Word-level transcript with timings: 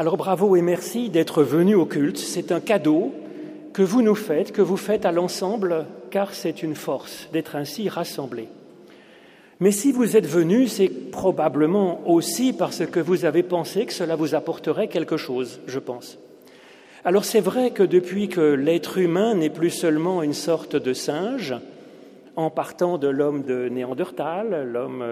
Alors 0.00 0.16
bravo 0.16 0.56
et 0.56 0.62
merci 0.62 1.10
d'être 1.10 1.42
venu 1.42 1.74
au 1.74 1.84
culte. 1.84 2.16
C'est 2.16 2.52
un 2.52 2.60
cadeau 2.60 3.12
que 3.74 3.82
vous 3.82 4.00
nous 4.00 4.14
faites, 4.14 4.50
que 4.50 4.62
vous 4.62 4.78
faites 4.78 5.04
à 5.04 5.12
l'ensemble, 5.12 5.84
car 6.10 6.32
c'est 6.32 6.62
une 6.62 6.74
force 6.74 7.28
d'être 7.34 7.54
ainsi 7.54 7.90
rassemblés. 7.90 8.48
Mais 9.58 9.72
si 9.72 9.92
vous 9.92 10.16
êtes 10.16 10.26
venu, 10.26 10.68
c'est 10.68 10.88
probablement 10.88 12.00
aussi 12.08 12.54
parce 12.54 12.86
que 12.86 12.98
vous 12.98 13.26
avez 13.26 13.42
pensé 13.42 13.84
que 13.84 13.92
cela 13.92 14.16
vous 14.16 14.34
apporterait 14.34 14.88
quelque 14.88 15.18
chose, 15.18 15.60
je 15.66 15.78
pense. 15.78 16.16
Alors 17.04 17.26
c'est 17.26 17.40
vrai 17.40 17.70
que 17.70 17.82
depuis 17.82 18.28
que 18.28 18.40
l'être 18.40 18.96
humain 18.96 19.34
n'est 19.34 19.50
plus 19.50 19.68
seulement 19.68 20.22
une 20.22 20.32
sorte 20.32 20.76
de 20.76 20.94
singe, 20.94 21.54
en 22.36 22.48
partant 22.48 22.96
de 22.96 23.08
l'homme 23.08 23.42
de 23.42 23.68
Néandertal, 23.68 24.66
l'homme 24.66 25.04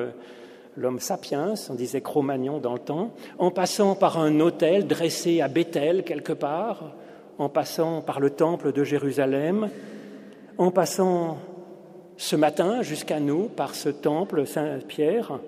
l'homme 0.79 1.01
sapiens, 1.01 1.55
on 1.69 1.75
disait 1.75 2.01
Cro-Magnon 2.01 2.59
dans 2.59 2.73
le 2.73 2.79
temps, 2.79 3.13
en 3.39 3.51
passant 3.51 3.95
par 3.95 4.19
un 4.19 4.41
hôtel 4.41 4.87
dressé 4.87 5.41
à 5.41 5.49
Bethel 5.49 6.05
quelque 6.05 6.33
part, 6.33 6.93
en 7.39 7.49
passant 7.49 8.01
par 8.01 8.21
le 8.21 8.31
temple 8.31 8.73
de 8.73 8.85
Jérusalem, 8.85 9.71
en 10.57 10.71
passant 10.71 11.39
ce 12.17 12.37
matin 12.37 12.83
jusqu'à 12.83 13.21
nous 13.21 13.45
par 13.45 13.75
ce 13.75 13.89
temple 13.89 14.47
Saint-Pierre, 14.47 15.41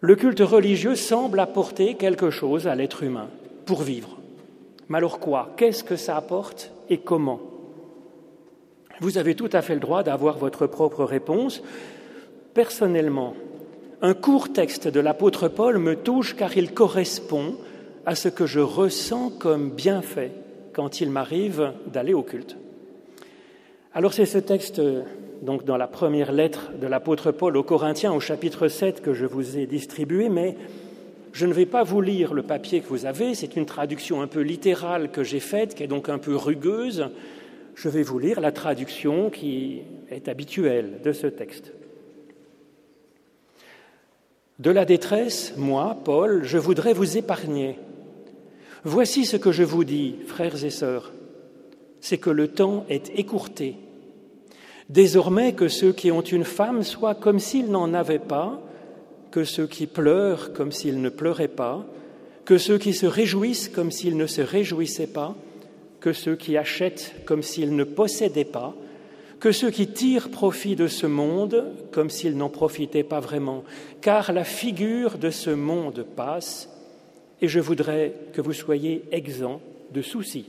le 0.00 0.16
culte 0.16 0.40
religieux 0.40 0.96
semble 0.96 1.40
apporter 1.40 1.94
quelque 1.94 2.30
chose 2.30 2.66
à 2.66 2.74
l'être 2.74 3.02
humain 3.02 3.28
pour 3.64 3.82
vivre. 3.82 4.18
Mais 4.88 4.98
alors 4.98 5.18
quoi? 5.18 5.50
Qu'est-ce 5.56 5.84
que 5.84 5.96
ça 5.96 6.16
apporte 6.16 6.72
et 6.90 6.98
comment? 6.98 7.40
Vous 9.00 9.18
avez 9.18 9.34
tout 9.34 9.48
à 9.52 9.62
fait 9.62 9.74
le 9.74 9.80
droit 9.80 10.02
d'avoir 10.02 10.36
votre 10.36 10.66
propre 10.66 11.04
réponse. 11.04 11.62
Personnellement, 12.52 13.34
un 14.04 14.12
court 14.12 14.52
texte 14.52 14.86
de 14.86 15.00
l'apôtre 15.00 15.48
Paul 15.48 15.78
me 15.78 15.96
touche 15.96 16.36
car 16.36 16.54
il 16.58 16.74
correspond 16.74 17.56
à 18.04 18.14
ce 18.14 18.28
que 18.28 18.44
je 18.44 18.60
ressens 18.60 19.30
comme 19.30 19.70
bienfait 19.70 20.32
quand 20.74 21.00
il 21.00 21.08
m'arrive 21.08 21.72
d'aller 21.86 22.12
au 22.12 22.22
culte. 22.22 22.58
Alors 23.94 24.12
c'est 24.12 24.26
ce 24.26 24.36
texte, 24.36 24.78
donc 25.40 25.64
dans 25.64 25.78
la 25.78 25.86
première 25.86 26.32
lettre 26.32 26.70
de 26.78 26.86
l'apôtre 26.86 27.32
Paul 27.32 27.56
aux 27.56 27.62
Corinthiens 27.62 28.12
au 28.12 28.20
chapitre 28.20 28.68
7 28.68 29.00
que 29.00 29.14
je 29.14 29.24
vous 29.24 29.56
ai 29.56 29.64
distribué, 29.64 30.28
mais 30.28 30.54
je 31.32 31.46
ne 31.46 31.54
vais 31.54 31.64
pas 31.64 31.82
vous 31.82 32.02
lire 32.02 32.34
le 32.34 32.42
papier 32.42 32.82
que 32.82 32.88
vous 32.88 33.06
avez, 33.06 33.34
c'est 33.34 33.56
une 33.56 33.64
traduction 33.64 34.20
un 34.20 34.26
peu 34.26 34.40
littérale 34.40 35.12
que 35.12 35.24
j'ai 35.24 35.40
faite, 35.40 35.74
qui 35.74 35.82
est 35.82 35.86
donc 35.86 36.10
un 36.10 36.18
peu 36.18 36.36
rugueuse. 36.36 37.08
Je 37.74 37.88
vais 37.88 38.02
vous 38.02 38.18
lire 38.18 38.42
la 38.42 38.52
traduction 38.52 39.30
qui 39.30 39.80
est 40.10 40.28
habituelle 40.28 41.00
de 41.02 41.12
ce 41.12 41.26
texte. 41.26 41.72
De 44.60 44.70
la 44.70 44.84
détresse, 44.84 45.52
moi, 45.56 45.96
Paul, 46.04 46.44
je 46.44 46.58
voudrais 46.58 46.92
vous 46.92 47.16
épargner. 47.16 47.76
Voici 48.84 49.26
ce 49.26 49.36
que 49.36 49.50
je 49.50 49.64
vous 49.64 49.82
dis, 49.82 50.14
frères 50.28 50.64
et 50.64 50.70
sœurs, 50.70 51.12
c'est 52.00 52.18
que 52.18 52.30
le 52.30 52.46
temps 52.46 52.86
est 52.88 53.10
écourté. 53.18 53.76
Désormais 54.88 55.54
que 55.54 55.66
ceux 55.66 55.92
qui 55.92 56.12
ont 56.12 56.20
une 56.20 56.44
femme 56.44 56.84
soient 56.84 57.16
comme 57.16 57.40
s'ils 57.40 57.68
n'en 57.68 57.94
avaient 57.94 58.20
pas, 58.20 58.60
que 59.32 59.42
ceux 59.42 59.66
qui 59.66 59.88
pleurent 59.88 60.52
comme 60.52 60.70
s'ils 60.70 61.00
ne 61.00 61.08
pleuraient 61.08 61.48
pas, 61.48 61.84
que 62.44 62.56
ceux 62.56 62.78
qui 62.78 62.92
se 62.92 63.06
réjouissent 63.06 63.68
comme 63.68 63.90
s'ils 63.90 64.16
ne 64.16 64.26
se 64.26 64.42
réjouissaient 64.42 65.08
pas, 65.08 65.34
que 65.98 66.12
ceux 66.12 66.36
qui 66.36 66.56
achètent 66.56 67.12
comme 67.24 67.42
s'ils 67.42 67.74
ne 67.74 67.82
possédaient 67.82 68.44
pas, 68.44 68.76
que 69.44 69.52
ceux 69.52 69.70
qui 69.70 69.88
tirent 69.88 70.30
profit 70.30 70.74
de 70.74 70.86
ce 70.86 71.06
monde 71.06 71.66
comme 71.92 72.08
s'ils 72.08 72.34
n'en 72.34 72.48
profitaient 72.48 73.02
pas 73.02 73.20
vraiment, 73.20 73.62
car 74.00 74.32
la 74.32 74.42
figure 74.42 75.18
de 75.18 75.28
ce 75.28 75.50
monde 75.50 76.06
passe, 76.16 76.70
et 77.42 77.48
je 77.48 77.60
voudrais 77.60 78.14
que 78.32 78.40
vous 78.40 78.54
soyez 78.54 79.04
exempts 79.12 79.60
de 79.92 80.00
soucis. 80.00 80.46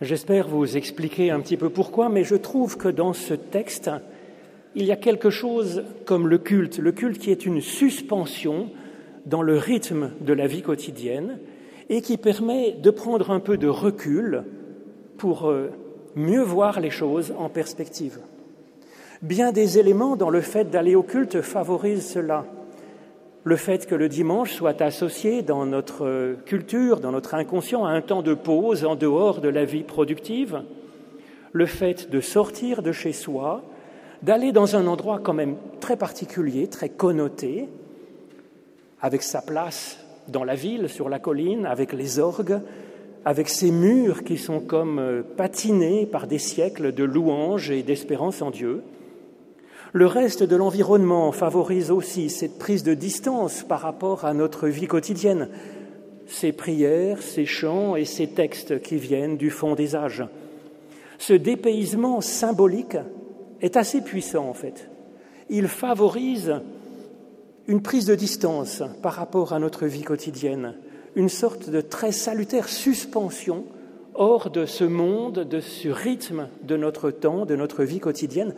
J'espère 0.00 0.46
vous 0.46 0.76
expliquer 0.76 1.32
un 1.32 1.40
petit 1.40 1.56
peu 1.56 1.70
pourquoi, 1.70 2.08
mais 2.08 2.22
je 2.22 2.36
trouve 2.36 2.76
que 2.76 2.86
dans 2.86 3.12
ce 3.12 3.34
texte, 3.34 3.90
il 4.76 4.84
y 4.84 4.92
a 4.92 4.96
quelque 4.96 5.28
chose 5.28 5.82
comme 6.04 6.28
le 6.28 6.38
culte, 6.38 6.78
le 6.78 6.92
culte 6.92 7.18
qui 7.18 7.32
est 7.32 7.44
une 7.44 7.60
suspension 7.60 8.70
dans 9.26 9.42
le 9.42 9.56
rythme 9.56 10.12
de 10.20 10.32
la 10.32 10.46
vie 10.46 10.62
quotidienne 10.62 11.40
et 11.88 12.00
qui 12.00 12.16
permet 12.16 12.72
de 12.72 12.90
prendre 12.90 13.32
un 13.32 13.40
peu 13.40 13.56
de 13.56 13.66
recul 13.66 14.44
pour 15.16 15.50
euh, 15.50 15.72
mieux 16.14 16.42
voir 16.42 16.78
les 16.78 16.90
choses 16.90 17.34
en 17.36 17.48
perspective. 17.48 18.20
Bien 19.20 19.50
des 19.50 19.80
éléments 19.80 20.14
dans 20.14 20.30
le 20.30 20.42
fait 20.42 20.70
d'aller 20.70 20.94
au 20.94 21.02
culte 21.02 21.40
favorisent 21.40 22.06
cela 22.06 22.46
le 23.48 23.56
fait 23.56 23.86
que 23.86 23.94
le 23.94 24.10
dimanche 24.10 24.52
soit 24.52 24.82
associé 24.82 25.40
dans 25.40 25.64
notre 25.64 26.36
culture, 26.44 27.00
dans 27.00 27.12
notre 27.12 27.34
inconscient, 27.34 27.86
à 27.86 27.92
un 27.92 28.02
temps 28.02 28.20
de 28.20 28.34
pause 28.34 28.84
en 28.84 28.94
dehors 28.94 29.40
de 29.40 29.48
la 29.48 29.64
vie 29.64 29.84
productive, 29.84 30.60
le 31.52 31.64
fait 31.64 32.10
de 32.10 32.20
sortir 32.20 32.82
de 32.82 32.92
chez 32.92 33.14
soi, 33.14 33.62
d'aller 34.22 34.52
dans 34.52 34.76
un 34.76 34.86
endroit 34.86 35.18
quand 35.22 35.32
même 35.32 35.56
très 35.80 35.96
particulier, 35.96 36.66
très 36.66 36.90
connoté, 36.90 37.70
avec 39.00 39.22
sa 39.22 39.40
place 39.40 39.98
dans 40.28 40.44
la 40.44 40.54
ville, 40.54 40.90
sur 40.90 41.08
la 41.08 41.18
colline, 41.18 41.64
avec 41.64 41.94
les 41.94 42.18
orgues, 42.18 42.60
avec 43.24 43.48
ces 43.48 43.70
murs 43.70 44.24
qui 44.24 44.36
sont 44.36 44.60
comme 44.60 45.24
patinés 45.38 46.04
par 46.04 46.26
des 46.26 46.38
siècles 46.38 46.92
de 46.92 47.04
louanges 47.04 47.70
et 47.70 47.82
d'espérance 47.82 48.42
en 48.42 48.50
Dieu, 48.50 48.82
le 49.92 50.06
reste 50.06 50.42
de 50.42 50.56
l'environnement 50.56 51.32
favorise 51.32 51.90
aussi 51.90 52.28
cette 52.30 52.58
prise 52.58 52.82
de 52.82 52.94
distance 52.94 53.62
par 53.62 53.80
rapport 53.80 54.24
à 54.24 54.34
notre 54.34 54.68
vie 54.68 54.86
quotidienne, 54.86 55.48
ces 56.26 56.52
prières, 56.52 57.22
ces 57.22 57.46
chants 57.46 57.96
et 57.96 58.04
ces 58.04 58.26
textes 58.26 58.82
qui 58.82 58.96
viennent 58.96 59.36
du 59.36 59.50
fond 59.50 59.74
des 59.74 59.96
âges. 59.96 60.24
Ce 61.18 61.32
dépaysement 61.32 62.20
symbolique 62.20 62.98
est 63.60 63.76
assez 63.76 64.02
puissant 64.02 64.48
en 64.48 64.54
fait. 64.54 64.90
Il 65.48 65.68
favorise 65.68 66.60
une 67.66 67.82
prise 67.82 68.06
de 68.06 68.14
distance 68.14 68.82
par 69.02 69.14
rapport 69.14 69.52
à 69.52 69.58
notre 69.58 69.86
vie 69.86 70.02
quotidienne, 70.02 70.74
une 71.16 71.28
sorte 71.30 71.70
de 71.70 71.80
très 71.80 72.12
salutaire 72.12 72.68
suspension 72.68 73.64
hors 74.14 74.50
de 74.50 74.66
ce 74.66 74.84
monde, 74.84 75.40
de 75.48 75.60
ce 75.60 75.88
rythme 75.88 76.48
de 76.62 76.76
notre 76.76 77.10
temps, 77.10 77.46
de 77.46 77.56
notre 77.56 77.84
vie 77.84 78.00
quotidienne, 78.00 78.54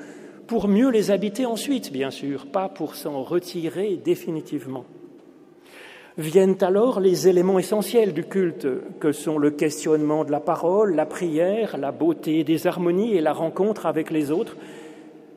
pour 0.50 0.66
mieux 0.66 0.90
les 0.90 1.12
habiter 1.12 1.46
ensuite, 1.46 1.92
bien 1.92 2.10
sûr, 2.10 2.46
pas 2.46 2.68
pour 2.68 2.96
s'en 2.96 3.22
retirer 3.22 3.96
définitivement. 3.96 4.84
Viennent 6.18 6.56
alors 6.62 6.98
les 6.98 7.28
éléments 7.28 7.60
essentiels 7.60 8.12
du 8.12 8.24
culte, 8.24 8.66
que 8.98 9.12
sont 9.12 9.38
le 9.38 9.52
questionnement 9.52 10.24
de 10.24 10.32
la 10.32 10.40
parole, 10.40 10.96
la 10.96 11.06
prière, 11.06 11.78
la 11.78 11.92
beauté 11.92 12.42
des 12.42 12.66
harmonies 12.66 13.14
et 13.14 13.20
la 13.20 13.32
rencontre 13.32 13.86
avec 13.86 14.10
les 14.10 14.32
autres, 14.32 14.56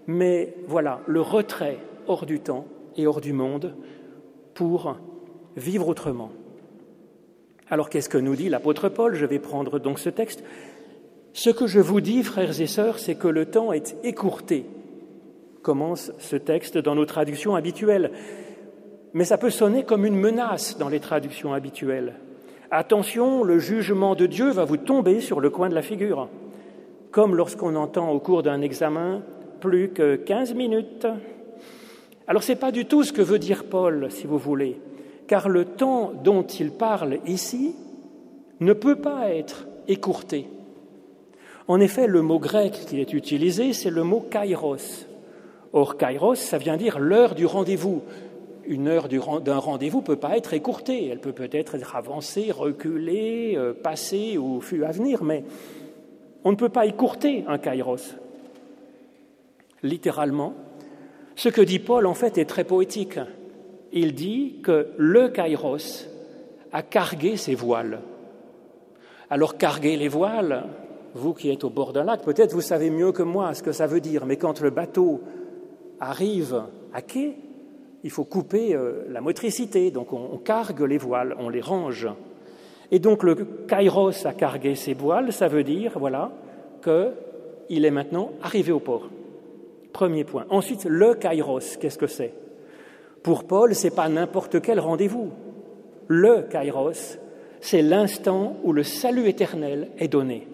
mais 0.08 0.56
voilà, 0.68 1.02
le 1.06 1.22
retrait 1.22 1.78
hors 2.08 2.26
du 2.26 2.40
temps 2.40 2.66
et 2.98 3.06
hors 3.06 3.22
du 3.22 3.34
monde 3.34 3.76
pour 4.56 4.98
vivre 5.56 5.90
autrement. 5.90 6.32
Alors 7.70 7.92
qu'est-ce 7.92 8.10
que 8.10 8.18
nous 8.18 8.36
dit 8.36 8.50
l'apôtre 8.50 8.90
Paul? 8.90 9.14
Je 9.14 9.28
vais 9.28 9.38
prendre 9.38 9.78
donc 9.78 10.00
ce 10.00 10.10
texte. 10.10 10.44
Ce 11.34 11.52
que 11.52 11.68
je 11.68 11.82
vous 11.82 12.02
dis, 12.02 12.24
frères 12.24 12.60
et 12.60 12.66
sœurs, 12.66 12.98
c'est 12.98 13.14
que 13.14 13.28
le 13.28 13.46
temps 13.46 13.74
est 13.74 13.96
écourté 14.04 14.66
commence 15.64 16.12
ce 16.20 16.36
texte 16.36 16.78
dans 16.78 16.94
nos 16.94 17.06
traductions 17.06 17.56
habituelles. 17.56 18.12
Mais 19.14 19.26
ça 19.26 19.40
peut 19.40 19.50
sonner 19.50 19.84
comme 19.84 20.06
une 20.06 20.16
menace 20.16 20.78
dans 20.78 20.90
les 20.90 21.00
traductions 21.00 21.54
habituelles. 21.54 22.14
Attention, 22.70 23.44
le 23.44 23.58
jugement 23.58 24.14
de 24.14 24.28
Dieu 24.28 24.52
va 24.52 24.66
vous 24.66 24.78
tomber 24.78 25.22
sur 25.22 25.40
le 25.40 25.50
coin 25.50 25.70
de 25.70 25.76
la 25.76 25.82
figure. 25.82 26.30
comme 27.12 27.36
lorsqu'on 27.36 27.76
entend 27.76 28.10
au 28.10 28.20
cours 28.20 28.42
d'un 28.42 28.62
examen 28.62 29.22
plus 29.62 29.90
que 29.90 30.16
15 30.16 30.56
minutes. 30.56 31.08
Alors 32.28 32.42
ce 32.42 32.52
n'est 32.52 32.58
pas 32.58 32.72
du 32.72 32.86
tout 32.86 33.04
ce 33.04 33.14
que 33.14 33.22
veut 33.22 33.38
dire 33.38 33.66
Paul, 33.66 34.08
si 34.10 34.26
vous 34.26 34.40
voulez, 34.40 34.82
car 35.28 35.48
le 35.48 35.64
temps 35.64 36.12
dont 36.24 36.42
il 36.42 36.72
parle 36.72 37.20
ici 37.28 37.76
ne 38.60 38.74
peut 38.74 38.96
pas 38.96 39.30
être 39.30 39.68
écourté. 39.88 40.48
En 41.68 41.80
effet, 41.80 42.08
le 42.08 42.22
mot 42.22 42.40
grec 42.40 42.74
qui 42.88 43.00
est 43.00 43.14
utilisé, 43.14 43.74
c'est 43.74 43.92
le 43.92 44.04
mot 44.04 44.20
kairos. 44.20 45.06
Or, 45.74 45.98
kairos, 45.98 46.36
ça 46.36 46.60
vient 46.60 46.78
dire 46.78 47.00
l'heure 47.00 47.34
du 47.34 47.48
rendez-vous. 47.48 48.04
Une 48.66 48.88
heure 48.88 49.10
d'un 49.10 49.58
rendez-vous 49.58 50.00
ne 50.00 50.06
peut 50.06 50.16
pas 50.16 50.38
être 50.38 50.54
écourtée, 50.54 51.08
elle 51.08 51.20
peut 51.20 51.34
peut-être 51.34 51.76
être 51.76 51.96
avancée, 51.96 52.52
reculée, 52.52 53.56
euh, 53.58 53.74
passée 53.74 54.38
ou 54.38 54.62
fut 54.62 54.86
à 54.86 54.92
venir, 54.92 55.24
mais 55.24 55.44
on 56.46 56.52
ne 56.52 56.56
peut 56.56 56.70
pas 56.70 56.86
écourter 56.86 57.44
un 57.48 57.58
kairos. 57.58 58.16
Littéralement, 59.82 60.54
ce 61.36 61.50
que 61.50 61.62
dit 61.62 61.80
Paul 61.80 62.06
en 62.06 62.14
fait 62.14 62.38
est 62.38 62.46
très 62.46 62.64
poétique. 62.64 63.20
Il 63.92 64.14
dit 64.14 64.60
que 64.64 64.88
le 64.98 65.28
kairos 65.30 66.08
a 66.72 66.84
cargué 66.84 67.36
ses 67.36 67.56
voiles. 67.56 68.00
Alors 69.30 69.58
carguer 69.58 69.98
les 69.98 70.08
voiles, 70.08 70.68
vous 71.16 71.34
qui 71.34 71.50
êtes 71.50 71.64
au 71.64 71.70
bord 71.70 71.92
d'un 71.92 72.04
lac, 72.04 72.22
peut-être 72.22 72.54
vous 72.54 72.62
savez 72.62 72.90
mieux 72.90 73.12
que 73.12 73.24
moi 73.24 73.54
ce 73.56 73.64
que 73.64 73.72
ça 73.72 73.88
veut 73.88 74.02
dire, 74.02 74.26
mais 74.26 74.38
quand 74.38 74.62
le 74.62 74.70
bateau 74.70 75.22
arrive 76.10 76.64
à 76.94 77.02
quai, 77.02 77.36
il 78.04 78.10
faut 78.10 78.26
couper 78.26 78.76
euh, 78.76 79.06
la 79.10 79.22
motricité, 79.22 79.92
donc 79.92 80.14
on, 80.14 80.38
cargue 80.38 80.82
les 80.82 80.98
voiles, 80.98 81.36
on 81.40 81.50
les 81.50 81.62
range. 81.62 82.08
Et 82.92 83.00
donc 83.00 83.24
le 83.24 83.36
kairos 83.68 84.26
a 84.26 84.34
cargué 84.34 84.76
ses 84.76 84.94
voiles, 84.94 85.32
ça 85.32 85.48
veut 85.48 85.64
dire, 85.64 85.94
voilà, 85.98 86.32
qu'il 86.84 87.86
est 87.86 87.92
maintenant 87.92 88.32
arrivé 88.42 88.72
au 88.72 88.80
port. 88.80 89.10
Premier 89.94 90.24
point. 90.24 90.46
Ensuite, 90.50 90.86
le 90.86 91.14
kairos, 91.14 91.78
qu'est-ce 91.80 91.98
que 91.98 92.08
c'est? 92.08 92.34
Pour 93.22 93.46
Paul, 93.46 93.74
ce 93.74 93.86
n'est 93.86 93.96
pas 93.96 94.10
n'importe 94.10 94.62
quel 94.62 94.80
rendez-vous. 94.80 95.30
Le 96.08 96.42
kairos, 96.42 97.18
c'est 97.62 97.82
l'instant 97.82 98.58
où 98.64 98.74
le 98.74 98.84
salut 98.84 99.28
éternel 99.28 99.90
est 99.98 100.10
donné. 100.10 100.48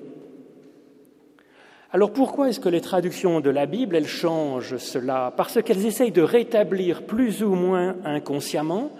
Alors 1.91 2.13
pourquoi 2.13 2.49
est-ce 2.49 2.59
que 2.59 2.69
les 2.69 2.81
traductions 2.81 3.39
de 3.39 3.49
la 3.49 3.65
Bible, 3.65 3.95
elles 3.95 4.07
changent 4.07 4.77
cela? 4.77 5.33
Parce 5.35 5.59
qu'elles 5.63 5.87
essayent 5.87 6.11
de 6.11 6.21
rétablir 6.21 7.01
plus 7.03 7.41
ou 7.41 7.55
moins 7.55 7.95
inconsciemment 8.05 8.91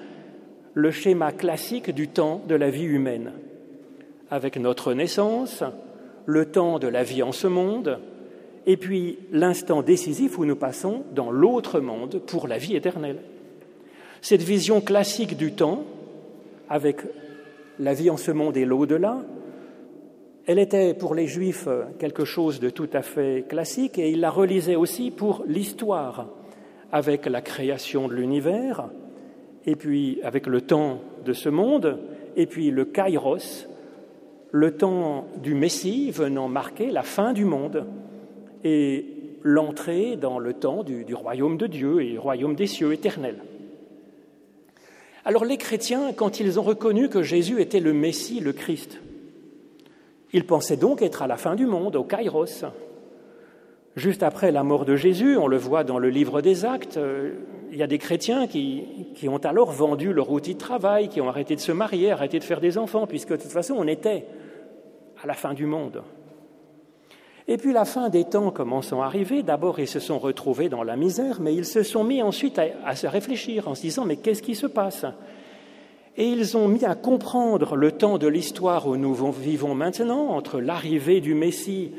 le 0.73 0.89
schéma 0.89 1.31
classique 1.31 1.91
du 1.91 2.07
temps 2.07 2.41
de 2.47 2.55
la 2.55 2.71
vie 2.71 2.85
humaine. 2.85 3.31
Avec 4.31 4.57
notre 4.57 4.93
naissance, 4.93 5.63
le 6.25 6.45
temps 6.47 6.79
de 6.79 6.87
la 6.87 7.03
vie 7.03 7.21
en 7.21 7.31
ce 7.31 7.45
monde, 7.45 7.99
et 8.65 8.75
puis 8.75 9.19
l'instant 9.31 9.83
décisif 9.83 10.39
où 10.39 10.45
nous 10.45 10.55
passons 10.55 11.03
dans 11.13 11.29
l'autre 11.29 11.79
monde 11.79 12.19
pour 12.25 12.47
la 12.47 12.57
vie 12.57 12.75
éternelle. 12.75 13.19
Cette 14.21 14.41
vision 14.41 14.81
classique 14.81 15.37
du 15.37 15.51
temps, 15.51 15.83
avec 16.69 17.01
la 17.79 17.93
vie 17.93 18.09
en 18.09 18.17
ce 18.17 18.31
monde 18.31 18.57
et 18.57 18.65
l'au-delà, 18.65 19.19
elle 20.49 20.57
était 20.57 20.95
pour 20.95 21.13
les 21.13 21.27
Juifs 21.27 21.67
quelque 21.99 22.25
chose 22.25 22.59
de 22.59 22.71
tout 22.71 22.89
à 22.93 23.03
fait 23.03 23.45
classique 23.47 23.99
et 23.99 24.09
ils 24.09 24.19
la 24.19 24.31
relisaient 24.31 24.75
aussi 24.75 25.11
pour 25.11 25.43
l'histoire, 25.47 26.25
avec 26.91 27.27
la 27.27 27.41
création 27.41 28.07
de 28.07 28.15
l'univers, 28.15 28.89
et 29.67 29.75
puis 29.75 30.19
avec 30.23 30.47
le 30.47 30.61
temps 30.61 31.01
de 31.23 31.33
ce 31.33 31.49
monde, 31.49 31.99
et 32.35 32.47
puis 32.47 32.71
le 32.71 32.83
kairos, 32.83 33.67
le 34.49 34.75
temps 34.75 35.27
du 35.37 35.53
Messie 35.53 36.09
venant 36.09 36.47
marquer 36.47 36.89
la 36.89 37.03
fin 37.03 37.31
du 37.33 37.45
monde 37.45 37.85
et 38.63 39.05
l'entrée 39.43 40.15
dans 40.15 40.39
le 40.39 40.53
temps 40.53 40.81
du, 40.81 41.13
royaume 41.13 41.57
de 41.57 41.67
Dieu 41.67 42.01
et 42.01 42.09
du 42.13 42.17
royaume 42.17 42.55
des 42.55 42.65
cieux 42.65 42.91
éternels. 42.91 43.43
Alors 45.25 45.45
les 45.45 45.57
chrétiens, 45.57 46.11
quand 46.11 46.39
ils 46.39 46.59
ont 46.59 46.63
reconnu 46.63 47.07
que 47.07 47.21
Jésus 47.21 47.61
était 47.61 47.79
le 47.79 47.93
Messie, 47.93 48.39
le 48.39 48.51
Christ, 48.51 48.99
il 50.33 50.45
pensait 50.45 50.77
donc 50.77 51.01
être 51.01 51.21
à 51.21 51.27
la 51.27 51.37
fin 51.37 51.55
du 51.55 51.65
monde, 51.65 51.95
au 51.95 52.03
Kairos. 52.03 52.65
Juste 53.95 54.23
après 54.23 54.51
la 54.51 54.63
mort 54.63 54.85
de 54.85 54.95
Jésus, 54.95 55.35
on 55.37 55.47
le 55.47 55.57
voit 55.57 55.83
dans 55.83 55.99
le 55.99 56.09
livre 56.09 56.41
des 56.41 56.63
Actes, 56.63 56.97
euh, 56.97 57.33
il 57.71 57.77
y 57.77 57.83
a 57.83 57.87
des 57.87 57.97
chrétiens 57.97 58.47
qui, 58.47 59.07
ont 59.27 59.37
alors 59.37 59.71
vendu 59.71 60.13
leur 60.13 60.31
outil 60.31 60.53
de 60.53 60.59
travail, 60.59 61.09
qui 61.09 61.21
ont 61.21 61.27
arrêté 61.27 61.55
de 61.55 61.59
se 61.59 61.71
marier, 61.71 62.11
arrêté 62.11 62.39
de 62.39 62.43
faire 62.43 62.61
des 62.61 62.77
enfants, 62.77 63.07
puisque 63.07 63.31
de 63.31 63.37
toute 63.37 63.51
façon 63.51 63.75
on 63.77 63.87
était 63.87 64.25
à 65.21 65.27
la 65.27 65.33
fin 65.33 65.53
du 65.53 65.65
monde. 65.65 66.03
Et 67.47 67.57
puis 67.57 67.73
la 67.73 67.83
fin 67.83 68.09
des 68.09 68.25
temps 68.25 68.51
commençant 68.51 69.01
à 69.01 69.07
arriver, 69.07 69.41
d'abord 69.43 69.79
ils 69.79 69.87
se 69.87 69.99
sont 69.99 70.19
retrouvés 70.19 70.69
dans 70.69 70.83
la 70.83 70.95
misère, 70.95 71.41
mais 71.41 71.53
ils 71.55 71.65
se 71.65 71.83
sont 71.83 72.03
mis 72.03 72.21
ensuite 72.21 72.59
à 72.85 72.95
se 72.95 73.07
réfléchir 73.07 73.67
en 73.67 73.75
se 73.75 73.81
disant 73.81 74.05
mais 74.05 74.17
qu'est-ce 74.17 74.43
qui 74.43 74.55
se 74.55 74.67
passe? 74.67 75.05
Et 76.19 76.27
ils 76.27 76.57
ont 76.57 76.67
mis 76.67 76.83
à 76.83 76.95
comprendre 76.95 77.77
le 77.77 77.93
temps 77.93 78.17
de 78.17 78.27
l'histoire 78.27 78.89
où 78.89 78.97
nous 78.97 79.15
vivons 79.31 79.73
maintenant, 79.73 80.27
entre 80.31 80.59
l'arrivée 80.59 81.21
du 81.21 81.33
Messie 81.33 81.91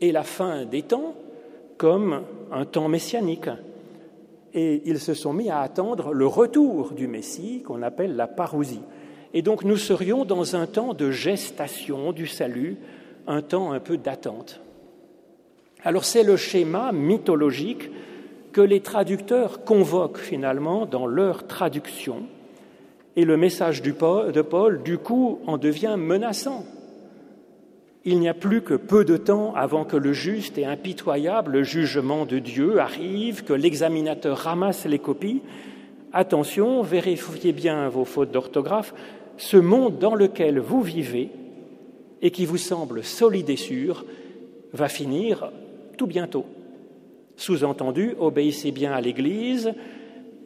et 0.00 0.10
la 0.10 0.24
fin 0.24 0.64
des 0.64 0.82
temps, 0.82 1.14
comme 1.76 2.22
un 2.50 2.64
temps 2.64 2.88
messianique. 2.88 3.48
Et 4.54 4.82
ils 4.86 4.98
se 4.98 5.14
sont 5.14 5.32
mis 5.32 5.50
à 5.50 5.60
attendre 5.60 6.12
le 6.12 6.26
retour 6.26 6.90
du 6.90 7.06
Messie, 7.06 7.62
qu'on 7.64 7.82
appelle 7.82 8.16
la 8.16 8.26
parousie. 8.26 8.82
Et 9.32 9.42
donc 9.42 9.62
nous 9.62 9.76
serions 9.76 10.24
dans 10.24 10.56
un 10.56 10.66
temps 10.66 10.92
de 10.92 11.12
gestation 11.12 12.10
du 12.10 12.26
salut, 12.26 12.76
un 13.28 13.40
temps 13.40 13.70
un 13.70 13.78
peu 13.78 13.98
d'attente. 13.98 14.60
Alors 15.84 16.04
c'est 16.04 16.24
le 16.24 16.36
schéma 16.36 16.90
mythologique 16.90 17.88
que 18.50 18.60
les 18.60 18.80
traducteurs 18.80 19.62
convoquent 19.62 20.18
finalement 20.18 20.86
dans 20.86 21.06
leur 21.06 21.46
traduction 21.46 22.24
et 23.18 23.24
le 23.24 23.36
message 23.36 23.82
de 23.82 23.90
Paul, 24.42 24.80
du 24.84 24.96
coup, 24.96 25.40
en 25.48 25.58
devient 25.58 25.96
menaçant. 25.98 26.64
Il 28.04 28.20
n'y 28.20 28.28
a 28.28 28.32
plus 28.32 28.62
que 28.62 28.74
peu 28.74 29.04
de 29.04 29.16
temps 29.16 29.56
avant 29.56 29.84
que 29.84 29.96
le 29.96 30.12
juste 30.12 30.56
et 30.56 30.64
impitoyable 30.64 31.64
jugement 31.64 32.26
de 32.26 32.38
Dieu 32.38 32.78
arrive, 32.78 33.42
que 33.42 33.52
l'examinateur 33.52 34.38
ramasse 34.38 34.86
les 34.86 35.00
copies. 35.00 35.42
Attention, 36.12 36.80
vérifiez 36.82 37.50
bien 37.50 37.88
vos 37.88 38.04
fautes 38.04 38.30
d'orthographe. 38.30 38.94
Ce 39.36 39.56
monde 39.56 39.98
dans 39.98 40.14
lequel 40.14 40.60
vous 40.60 40.82
vivez 40.82 41.30
et 42.22 42.30
qui 42.30 42.46
vous 42.46 42.56
semble 42.56 43.02
solide 43.02 43.50
et 43.50 43.56
sûr 43.56 44.04
va 44.72 44.88
finir 44.88 45.50
tout 45.96 46.06
bientôt. 46.06 46.46
Sous-entendu, 47.34 48.14
obéissez 48.20 48.70
bien 48.70 48.92
à 48.92 49.00
l'Église, 49.00 49.72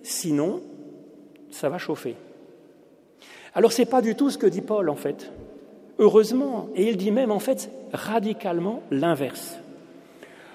sinon 0.03 0.63
ça 1.51 1.69
va 1.69 1.77
chauffer. 1.77 2.17
Alors 3.55 3.73
ce 3.73 3.83
n'est 3.83 3.87
pas 3.87 4.03
du 4.03 4.15
tout 4.15 4.31
ce 4.31 4.39
que 4.39 4.47
dit 4.47 4.61
Paul 4.61 4.89
en 4.89 4.97
fait. 4.97 5.31
Heureusement, 5.99 6.69
et 6.75 6.89
il 6.89 6.97
dit 6.97 7.11
même 7.11 7.31
en 7.31 7.39
fait 7.39 7.71
radicalement 7.93 8.83
l'inverse. 8.91 9.59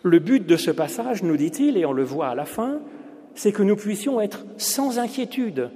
Le 0.03 0.19
but 0.19 0.45
de 0.45 0.57
ce 0.57 0.71
passage, 0.71 1.23
nous 1.23 1.37
dit-il, 1.37 1.77
et 1.77 1.85
on 1.85 1.93
le 1.93 2.03
voit 2.03 2.29
à 2.29 2.35
la 2.35 2.45
fin, 2.45 2.79
c'est 3.35 3.51
que 3.51 3.63
nous 3.63 3.75
puissions 3.75 4.19
être 4.21 4.45
sans 4.57 4.99
inquiétude 4.99 5.69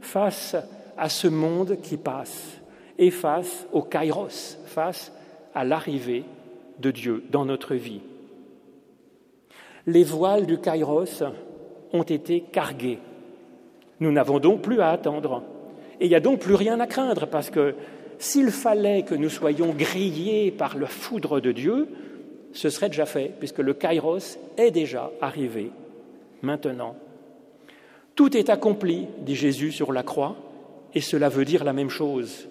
face 0.00 0.56
à 0.98 1.08
ce 1.08 1.28
monde 1.28 1.78
qui 1.82 1.96
passe 1.96 2.58
et 2.98 3.10
face 3.10 3.66
au 3.72 3.82
kairos, 3.82 4.58
face 4.66 5.12
à 5.54 5.64
l'arrivée 5.64 6.24
de 6.80 6.90
Dieu 6.90 7.24
dans 7.30 7.44
notre 7.44 7.74
vie. 7.74 8.00
Les 9.86 10.04
voiles 10.04 10.46
du 10.46 10.58
kairos 10.58 11.22
ont 11.92 12.02
été 12.02 12.40
carguées. 12.40 12.98
Nous 14.00 14.12
n'avons 14.12 14.40
donc 14.40 14.62
plus 14.62 14.80
à 14.80 14.90
attendre. 14.90 15.42
Et 16.00 16.06
il 16.06 16.08
n'y 16.08 16.14
a 16.14 16.20
donc 16.20 16.40
plus 16.40 16.54
rien 16.54 16.78
à 16.80 16.86
craindre, 16.86 17.26
parce 17.26 17.50
que 17.50 17.74
s'il 18.18 18.50
fallait 18.50 19.02
que 19.02 19.14
nous 19.14 19.28
soyons 19.28 19.72
grillés 19.72 20.50
par 20.50 20.76
la 20.78 20.86
foudre 20.86 21.40
de 21.40 21.52
Dieu, 21.52 21.88
ce 22.52 22.70
serait 22.70 22.88
déjà 22.88 23.06
fait, 23.06 23.32
puisque 23.38 23.58
le 23.58 23.74
kairos 23.74 24.38
est 24.56 24.70
déjà 24.70 25.10
arrivé 25.20 25.70
maintenant. 26.42 26.96
Tout 28.14 28.36
est 28.36 28.48
accompli, 28.48 29.06
dit 29.20 29.34
Jésus 29.34 29.72
sur 29.72 29.92
la 29.92 30.02
croix, 30.02 30.36
et 30.94 31.00
cela 31.00 31.28
veut 31.28 31.44
dire 31.44 31.64
la 31.64 31.74
même 31.74 31.90
chose. 31.90 32.48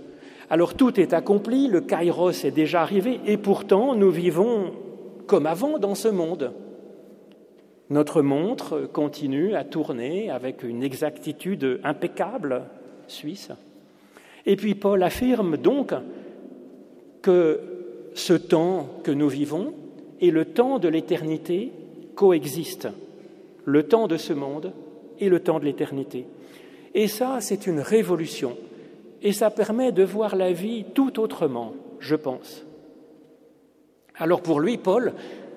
Alors 0.50 0.75
tout 0.75 1.00
est 1.00 1.14
accompli, 1.14 1.68
le 1.68 1.82
kairos 1.82 2.46
est 2.46 2.52
déjà 2.52 2.82
arrivé, 2.82 3.20
et 3.25 3.38
pourtant 3.38 3.96
nous 3.96 4.12
vivons 4.12 4.74
comme 5.25 5.48
avant 5.48 5.80
dans 5.80 5.96
ce 5.96 6.08
monde. 6.08 6.54
Notre 7.90 8.22
montre 8.22 8.82
continue 8.92 9.56
à 9.56 9.64
tourner 9.64 10.30
avec 10.30 10.62
une 10.62 10.84
exactitude 10.84 11.80
impeccable, 11.84 12.64
suisse. 13.08 13.50
Et 14.46 14.56
puis 14.56 14.76
Paul 14.76 15.02
affirme 15.04 15.58
donc 15.58 15.94
que 17.22 17.60
ce 18.14 18.34
temps 18.34 18.88
que 19.04 19.12
nous 19.12 19.30
vivons 19.30 19.74
et 20.22 20.32
le 20.32 20.46
temps 20.46 20.80
de 20.80 20.88
l'éternité 20.88 21.72
coexistent, 22.16 22.90
le 23.66 23.84
temps 23.84 24.08
de 24.08 24.18
ce 24.18 24.34
monde 24.34 24.72
et 25.20 25.30
le 25.30 25.40
temps 25.40 25.60
de 25.60 25.66
l'éternité. 25.66 26.26
Et 26.94 27.08
ça, 27.08 27.40
c'est 27.42 27.68
une 27.68 27.80
révolution. 27.80 28.58
Et 29.22 29.34
ça 29.34 29.50
permet 29.50 29.92
de 29.92 30.04
voir 30.04 30.36
la 30.36 30.52
vie 30.52 30.86
tout 30.94 31.20
autrement, 31.20 31.74
je 32.00 32.16
pense. 32.16 32.66
Alors 34.18 34.42
pour 34.42 34.60
lui, 34.60 34.78
Paul, 34.78 35.14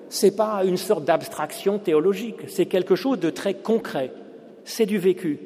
c'est 0.09 0.35
pas 0.35 0.65
une 0.65 0.77
sorte 0.77 1.05
d'abstraction 1.05 1.77
théologique, 1.77 2.47
c'est 2.47 2.65
quelque 2.65 2.95
chose 2.95 3.19
de 3.19 3.29
très 3.29 3.53
concret, 3.53 4.11
c'est 4.65 4.85
du 4.85 4.97
vécu. 4.97 5.39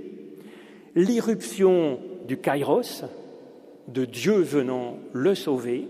L'irruption 0.95 1.99
du 2.27 2.37
kairos, 2.37 3.03
de 3.87 4.05
Dieu 4.05 4.35
venant 4.35 4.97
le 5.11 5.35
sauver, 5.35 5.87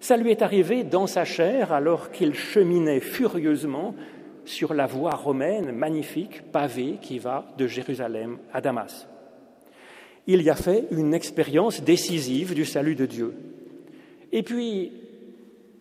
ça 0.00 0.16
lui 0.16 0.30
est 0.30 0.42
arrivé 0.42 0.82
dans 0.82 1.06
sa 1.06 1.24
chair 1.24 1.72
alors 1.72 2.10
qu'il 2.10 2.34
cheminait 2.34 3.00
furieusement 3.00 3.94
sur 4.44 4.74
la 4.74 4.86
voie 4.86 5.14
romaine 5.14 5.72
magnifique, 5.72 6.50
pavée, 6.50 6.96
qui 7.00 7.18
va 7.18 7.46
de 7.58 7.66
Jérusalem 7.66 8.38
à 8.52 8.60
Damas. 8.60 9.06
Il 10.26 10.42
y 10.42 10.50
a 10.50 10.54
fait 10.54 10.86
une 10.90 11.14
expérience 11.14 11.82
décisive 11.82 12.54
du 12.54 12.64
salut 12.64 12.94
de 12.94 13.06
Dieu. 13.06 13.34
Et 14.32 14.42
puis, 14.42 14.92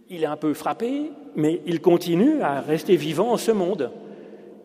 il 0.09 0.23
est 0.23 0.27
un 0.27 0.37
peu 0.37 0.53
frappé, 0.53 1.11
mais 1.35 1.61
il 1.65 1.81
continue 1.81 2.41
à 2.41 2.61
rester 2.61 2.95
vivant 2.95 3.31
en 3.31 3.37
ce 3.37 3.51
monde. 3.51 3.91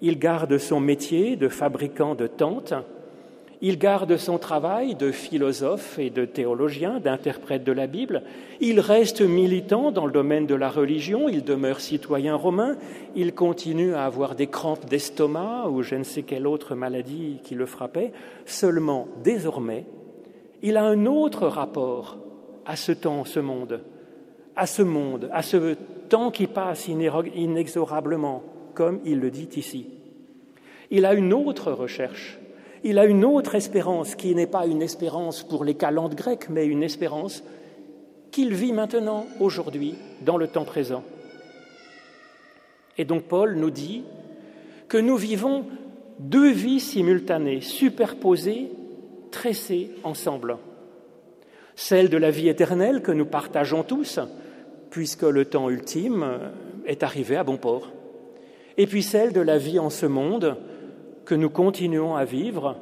Il 0.01 0.19
garde 0.19 0.59
son 0.59 0.81
métier 0.81 1.37
de 1.37 1.49
fabricant 1.49 2.15
de 2.15 2.27
tentes, 2.27 2.75
il 3.63 3.79
garde 3.79 4.17
son 4.17 4.39
travail 4.39 4.95
de 4.95 5.11
philosophe 5.11 5.99
et 5.99 6.11
de 6.11 6.25
théologien, 6.25 7.01
d'interprète 7.01 7.65
de 7.65 7.73
la 7.73 7.87
Bible. 7.87 8.23
Il 8.61 8.81
reste 8.81 9.23
militant 9.23 9.91
dans 9.91 10.07
le 10.07 10.13
domaine 10.13 10.47
de 10.47 10.55
la 10.55 10.69
religion. 10.69 11.29
Il 11.29 11.45
demeure 11.45 11.81
citoyen 11.81 12.35
romain. 12.35 12.77
Il 13.15 13.35
continue 13.35 13.95
à 13.95 14.05
avoir 14.05 14.35
des 14.35 14.49
crampes 14.49 14.87
d'estomac 14.87 15.69
ou 15.69 15.83
je 15.83 15.95
ne 15.95 16.05
sais 16.05 16.23
quelle 16.23 16.47
autre 16.47 16.75
maladie 16.75 17.39
qui 17.43 17.55
le 17.55 17.67
frappait. 17.67 18.13
Seulement, 18.45 19.09
désormais, 19.23 19.87
il 20.63 20.77
a 20.77 20.85
un 20.85 21.07
autre 21.07 21.47
rapport 21.47 22.19
à 22.67 22.77
ce 22.77 22.93
temps, 22.93 23.25
ce 23.25 23.41
monde, 23.41 23.81
à 24.57 24.67
ce 24.67 24.83
monde, 24.83 25.29
à 25.33 25.43
ce 25.43 25.75
temps 26.09 26.31
qui 26.31 26.47
passe 26.47 26.89
inexorablement, 26.89 28.43
comme 28.75 29.01
il 29.05 29.21
le 29.21 29.31
dit 29.31 29.49
ici. 29.57 29.89
Il 30.91 31.07
a 31.07 31.15
une 31.15 31.33
autre 31.33 31.73
recherche 31.73 32.39
il 32.85 32.99
a 32.99 33.07
une 33.07 33.25
autre 33.25 33.55
espérance 33.55 34.15
qui 34.15 34.35
n'est 34.35 34.47
pas 34.47 34.67
une 34.67 34.83
espérance 34.83 35.43
pour 35.43 35.65
les 35.65 35.75
calendes 35.75 36.15
grecques, 36.15 36.51
mais 36.51 36.67
une 36.67 36.83
espérance 36.83 37.43
qu'il 38.31 38.53
vit 38.53 38.73
maintenant, 38.73 39.27
aujourd'hui, 39.41 39.95
dans 40.23 40.37
le 40.37 40.49
temps 40.49 40.67
présent. 40.67 41.03
Et 42.99 43.07
donc 43.07 43.23
Paul 43.23 43.57
nous 43.57 43.71
dit 43.71 44.05
que 44.89 44.99
nous 44.99 45.17
vivons 45.17 45.65
deux 46.19 46.51
vies 46.51 46.79
simultanées, 46.79 47.63
superposées, 47.63 48.71
tressées 49.31 49.91
ensemble. 50.05 50.59
Celle 51.77 52.11
de 52.11 52.19
la 52.19 52.31
vie 52.31 52.49
éternelle 52.49 53.03
que 53.03 53.13
nous 53.13 53.27
partageons 53.27 53.83
tous, 53.83 54.21
puisque 54.91 55.23
le 55.23 55.47
temps 55.47 55.71
ultime 55.71 56.39
est 56.87 57.03
arrivé 57.03 57.37
à 57.37 57.45
bon 57.45 57.57
port. 57.57 57.91
Et 58.77 58.87
puis 58.87 59.03
celle 59.03 59.33
de 59.33 59.41
la 59.41 59.57
vie 59.57 59.79
en 59.79 59.91
ce 59.91 60.07
monde, 60.07 60.57
que 61.25 61.35
nous 61.35 61.51
continuons 61.51 62.15
à 62.15 62.25
vivre 62.25 62.77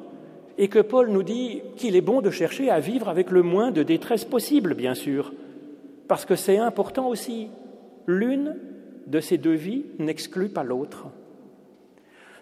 et 0.59 0.69
que 0.69 0.81
Paul 0.81 1.11
nous 1.11 1.23
dit 1.23 1.63
qu'il 1.77 1.97
est 1.97 2.03
bon 2.03 2.21
de 2.21 2.31
chercher 2.31 2.71
à 2.71 2.81
vivre 2.81 3.09
avec 3.09 3.31
le 3.31 3.43
moins 3.43 3.71
de 3.71 3.83
détresse 3.83 4.25
possible, 4.25 4.75
bien 4.75 4.95
sûr, 4.95 5.33
parce 6.09 6.25
que 6.25 6.37
c'est 6.37 6.59
important 6.59 7.09
aussi. 7.09 7.49
L'une 8.07 8.57
de 9.07 9.21
ces 9.21 9.39
deux 9.39 9.55
vies 9.55 9.85
n'exclut 9.99 10.49
pas 10.49 10.65
l'autre. 10.65 11.07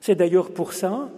C'est 0.01 0.15
d'ailleurs 0.15 0.51
pour 0.51 0.73
ça 0.73 1.09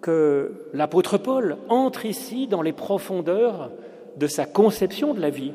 que 0.00 0.52
l'apôtre 0.72 1.18
Paul 1.18 1.56
entre 1.68 2.06
ici 2.06 2.46
dans 2.46 2.62
les 2.62 2.72
profondeurs 2.72 3.70
de 4.16 4.26
sa 4.26 4.46
conception 4.46 5.14
de 5.14 5.20
la 5.20 5.30
vie. 5.30 5.52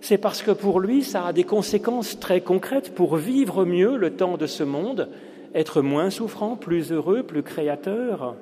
C'est 0.00 0.18
parce 0.18 0.42
que 0.42 0.50
pour 0.50 0.80
lui, 0.80 1.02
ça 1.02 1.26
a 1.26 1.32
des 1.32 1.44
conséquences 1.44 2.18
très 2.18 2.40
concrètes 2.40 2.94
pour 2.94 3.16
vivre 3.16 3.64
mieux 3.64 3.96
le 3.96 4.10
temps 4.10 4.36
de 4.36 4.46
ce 4.46 4.64
monde 4.64 5.08
être 5.54 5.82
moins 5.82 6.10
souffrant, 6.10 6.56
plus 6.56 6.92
heureux, 6.92 7.22
plus 7.22 7.42
créateur. 7.42 8.34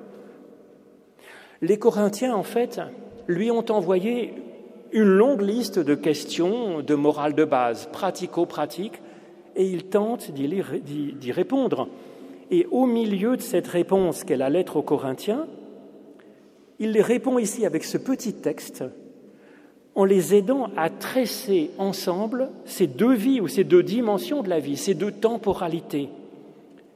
Les 1.61 1.77
Corinthiens, 1.77 2.35
en 2.35 2.43
fait, 2.43 2.81
lui 3.27 3.51
ont 3.51 3.65
envoyé 3.69 4.33
une 4.91 5.03
longue 5.03 5.41
liste 5.41 5.79
de 5.79 5.95
questions 5.95 6.81
de 6.81 6.95
morale 6.95 7.35
de 7.35 7.45
base, 7.45 7.87
pratico-pratiques, 7.91 9.01
et 9.55 9.65
il 9.65 9.85
tente 9.85 10.31
d'y 10.31 11.31
répondre. 11.31 11.87
Et 12.51 12.67
au 12.71 12.85
milieu 12.85 13.37
de 13.37 13.41
cette 13.41 13.67
réponse 13.67 14.23
qu'est 14.23 14.37
la 14.37 14.49
lettre 14.49 14.77
aux 14.77 14.81
Corinthiens, 14.81 15.47
il 16.79 16.91
les 16.91 17.01
répond 17.01 17.37
ici 17.39 17.65
avec 17.65 17.83
ce 17.83 17.97
petit 17.97 18.33
texte, 18.33 18.83
en 19.95 20.05
les 20.05 20.33
aidant 20.33 20.69
à 20.75 20.89
tresser 20.89 21.69
ensemble 21.77 22.49
ces 22.65 22.87
deux 22.87 23.13
vies 23.13 23.39
ou 23.39 23.47
ces 23.47 23.63
deux 23.63 23.83
dimensions 23.83 24.41
de 24.41 24.49
la 24.49 24.59
vie, 24.59 24.75
ces 24.75 24.95
deux 24.95 25.11
temporalités 25.11 26.09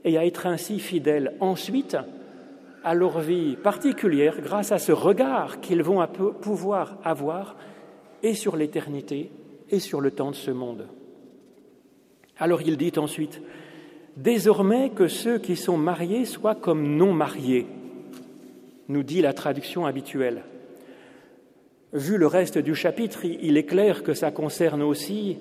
et 0.08 0.18
à 0.18 0.26
être 0.26 0.48
ainsi 0.48 0.80
fidèles 0.80 1.34
ensuite 1.42 1.98
à 2.84 2.94
leur 2.94 3.20
vie 3.20 3.58
particulière 3.58 4.40
grâce 4.42 4.72
à 4.72 4.80
ce 4.80 4.94
regard 4.94 5.60
qu'ils 5.60 5.84
vont 5.84 6.06
pouvoir 6.42 6.98
avoir 7.04 7.58
et 8.24 8.34
sur 8.34 8.56
l'éternité 8.56 9.30
et 9.70 9.80
sur 9.80 10.00
le 10.00 10.12
temps 10.12 10.32
de 10.32 10.36
ce 10.36 10.52
monde. 10.52 10.88
Alors 12.40 12.62
il 12.62 12.78
dit 12.78 12.94
ensuite, 12.98 13.42
Désormais 14.16 14.90
que 14.90 15.08
ceux 15.08 15.38
qui 15.38 15.56
sont 15.56 15.78
mariés 15.78 16.26
soient 16.26 16.56
comme 16.56 16.96
non 16.96 17.14
mariés, 17.14 17.68
nous 18.88 19.04
dit 19.04 19.22
la 19.22 19.34
traduction 19.34 19.86
habituelle. 19.86 20.44
Vu 21.94 22.18
le 22.18 22.26
reste 22.26 22.58
du 22.58 22.74
chapitre, 22.74 23.26
il 23.26 23.58
est 23.58 23.66
clair 23.66 24.02
que 24.02 24.14
ça 24.14 24.32
concerne 24.32 24.82
aussi 24.82 25.38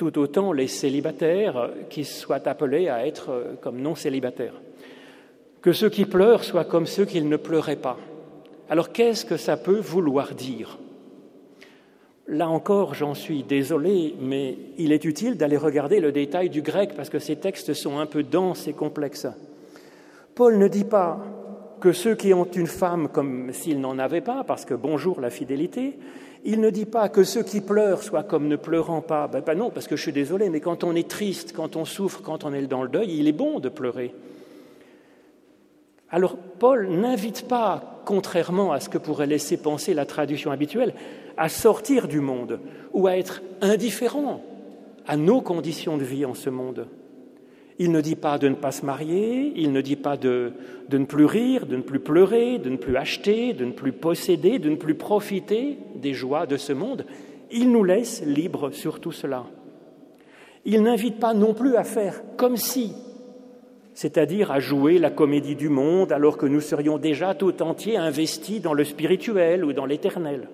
tout 0.00 0.18
autant 0.18 0.54
les 0.54 0.66
célibataires 0.66 1.72
qui 1.90 2.06
soient 2.06 2.48
appelés 2.48 2.88
à 2.88 3.06
être 3.06 3.28
euh, 3.28 3.52
comme 3.60 3.82
non 3.82 3.94
célibataires. 3.94 4.54
Que 5.60 5.74
ceux 5.74 5.90
qui 5.90 6.06
pleurent 6.06 6.42
soient 6.42 6.64
comme 6.64 6.86
ceux 6.86 7.04
qui 7.04 7.20
ne 7.20 7.36
pleuraient 7.36 7.76
pas. 7.76 7.98
Alors 8.70 8.92
qu'est-ce 8.92 9.26
que 9.26 9.36
ça 9.36 9.58
peut 9.58 9.78
vouloir 9.78 10.34
dire? 10.34 10.78
Là 12.28 12.48
encore, 12.48 12.94
j'en 12.94 13.12
suis 13.12 13.42
désolé, 13.42 14.14
mais 14.18 14.56
il 14.78 14.92
est 14.92 15.04
utile 15.04 15.36
d'aller 15.36 15.58
regarder 15.58 16.00
le 16.00 16.12
détail 16.12 16.48
du 16.48 16.62
grec 16.62 16.92
parce 16.96 17.10
que 17.10 17.18
ces 17.18 17.36
textes 17.36 17.74
sont 17.74 17.98
un 17.98 18.06
peu 18.06 18.22
denses 18.22 18.68
et 18.68 18.72
complexes. 18.72 19.26
Paul 20.34 20.56
ne 20.56 20.68
dit 20.68 20.84
pas 20.84 21.22
que 21.78 21.92
ceux 21.92 22.14
qui 22.14 22.32
ont 22.32 22.44
une 22.44 22.66
femme 22.66 23.08
comme 23.08 23.52
s'ils 23.52 23.82
n'en 23.82 23.98
avaient 23.98 24.22
pas, 24.22 24.44
parce 24.44 24.64
que 24.64 24.72
bonjour 24.72 25.20
la 25.20 25.28
fidélité, 25.28 25.98
il 26.44 26.60
ne 26.60 26.70
dit 26.70 26.86
pas 26.86 27.08
que 27.08 27.24
ceux 27.24 27.42
qui 27.42 27.60
pleurent 27.60 28.02
soient 28.02 28.22
comme 28.22 28.48
ne 28.48 28.56
pleurant 28.56 29.02
pas. 29.02 29.28
Ben, 29.28 29.42
ben, 29.44 29.56
non, 29.56 29.70
parce 29.70 29.86
que 29.86 29.96
je 29.96 30.02
suis 30.02 30.12
désolé, 30.12 30.48
mais 30.48 30.60
quand 30.60 30.84
on 30.84 30.94
est 30.94 31.08
triste, 31.08 31.52
quand 31.54 31.76
on 31.76 31.84
souffre, 31.84 32.22
quand 32.22 32.44
on 32.44 32.52
est 32.52 32.66
dans 32.66 32.82
le 32.82 32.88
deuil, 32.88 33.18
il 33.18 33.28
est 33.28 33.32
bon 33.32 33.60
de 33.60 33.68
pleurer. 33.68 34.14
Alors 36.10 36.36
Paul 36.36 36.88
n'invite 36.88 37.46
pas, 37.46 38.02
contrairement 38.04 38.72
à 38.72 38.80
ce 38.80 38.88
que 38.88 38.98
pourrait 38.98 39.26
laisser 39.26 39.56
penser 39.56 39.94
la 39.94 40.06
tradition 40.06 40.50
habituelle, 40.50 40.94
à 41.36 41.48
sortir 41.48 42.08
du 42.08 42.20
monde 42.20 42.60
ou 42.92 43.06
à 43.06 43.16
être 43.16 43.42
indifférent 43.60 44.42
à 45.06 45.16
nos 45.16 45.40
conditions 45.40 45.96
de 45.96 46.04
vie 46.04 46.24
en 46.24 46.34
ce 46.34 46.50
monde. 46.50 46.86
Il 47.78 47.92
ne 47.92 48.00
dit 48.00 48.16
pas 48.16 48.38
de 48.38 48.48
ne 48.48 48.54
pas 48.54 48.72
se 48.72 48.84
marier, 48.84 49.52
il 49.56 49.72
ne 49.72 49.80
dit 49.80 49.96
pas 49.96 50.16
de, 50.16 50.52
ne 50.92 51.04
plus 51.04 51.24
rire, 51.24 51.64
de 51.64 51.76
ne 51.76 51.82
plus 51.82 52.00
pleurer, 52.00 52.58
de 52.58 52.68
ne 52.68 52.76
plus 52.76 52.96
acheter, 52.96 53.54
de 53.54 53.64
ne 53.64 53.72
plus 53.72 53.92
posséder, 53.92 54.58
de 54.58 54.68
ne 54.68 54.76
plus 54.76 54.94
profiter 54.94 55.78
des 56.00 56.14
joies 56.14 56.46
de 56.46 56.56
ce 56.56 56.72
monde. 56.72 57.06
Il 57.50 57.70
nous 57.70 57.84
laisse 57.84 58.22
libres 58.24 58.70
sur 58.70 59.00
tout 59.00 59.12
cela. 59.12 59.44
Il 60.64 60.82
n'invite 60.82 61.18
pas 61.18 61.34
non 61.34 61.54
plus 61.54 61.76
à 61.76 61.84
faire 61.84 62.22
comme 62.36 62.56
si, 62.56 62.92
c'est-à-dire 63.94 64.50
à 64.50 64.60
jouer 64.60 64.98
la 64.98 65.10
comédie 65.10 65.56
du 65.56 65.68
monde 65.68 66.12
alors 66.12 66.36
que 66.36 66.46
nous 66.46 66.60
serions 66.60 66.98
déjà 66.98 67.34
tout 67.34 67.62
entier 67.62 67.96
investis 67.96 68.60
dans 68.60 68.74
le 68.74 68.84
spirituel 68.84 69.64
ou 69.64 69.72
dans 69.72 69.86
l'éternel. 69.86 70.48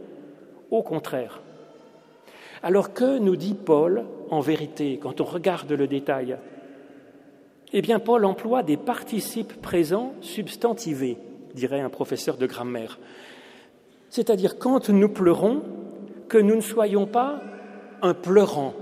Au 0.70 0.82
contraire. 0.82 1.42
Alors 2.62 2.92
que 2.92 3.18
nous 3.18 3.36
dit 3.36 3.54
Paul 3.54 4.04
en 4.30 4.40
vérité 4.40 4.98
quand 5.00 5.20
on 5.20 5.24
regarde 5.24 5.70
le 5.72 5.86
détail 5.86 6.38
eh 7.72 7.82
bien, 7.82 7.98
Paul 7.98 8.24
emploie 8.24 8.62
des 8.62 8.76
participes 8.76 9.60
présents 9.60 10.14
substantivés, 10.20 11.18
dirait 11.54 11.80
un 11.80 11.90
professeur 11.90 12.36
de 12.36 12.46
grammaire. 12.46 12.98
C'est-à-dire, 14.10 14.58
quand 14.58 14.88
nous 14.88 15.08
pleurons, 15.08 15.62
que 16.28 16.38
nous 16.38 16.56
ne 16.56 16.60
soyons 16.60 17.06
pas 17.06 17.40
un 18.02 18.14
pleurant, 18.14 18.74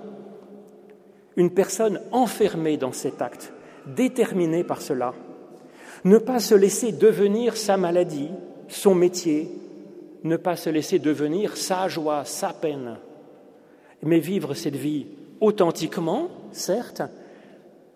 une 1.37 1.51
personne 1.51 2.01
enfermée 2.13 2.77
dans 2.77 2.93
cet 2.93 3.23
acte, 3.23 3.53
déterminée 3.87 4.65
par 4.65 4.81
cela. 4.81 5.15
Ne 6.05 6.19
pas 6.19 6.39
se 6.39 6.55
laisser 6.55 6.93
devenir 6.93 7.57
sa 7.57 7.77
maladie, 7.77 8.31
son 8.69 8.95
métier, 8.95 9.49
ne 10.23 10.37
pas 10.37 10.57
se 10.57 10.71
laisser 10.71 10.99
devenir 10.99 11.57
sa 11.57 11.89
joie, 11.89 12.25
sa 12.25 12.53
peine, 12.53 12.99
mais 14.03 14.19
vivre 14.19 14.55
cette 14.55 14.77
vie 14.77 15.07
authentiquement, 15.41 16.29
certes, 16.53 17.03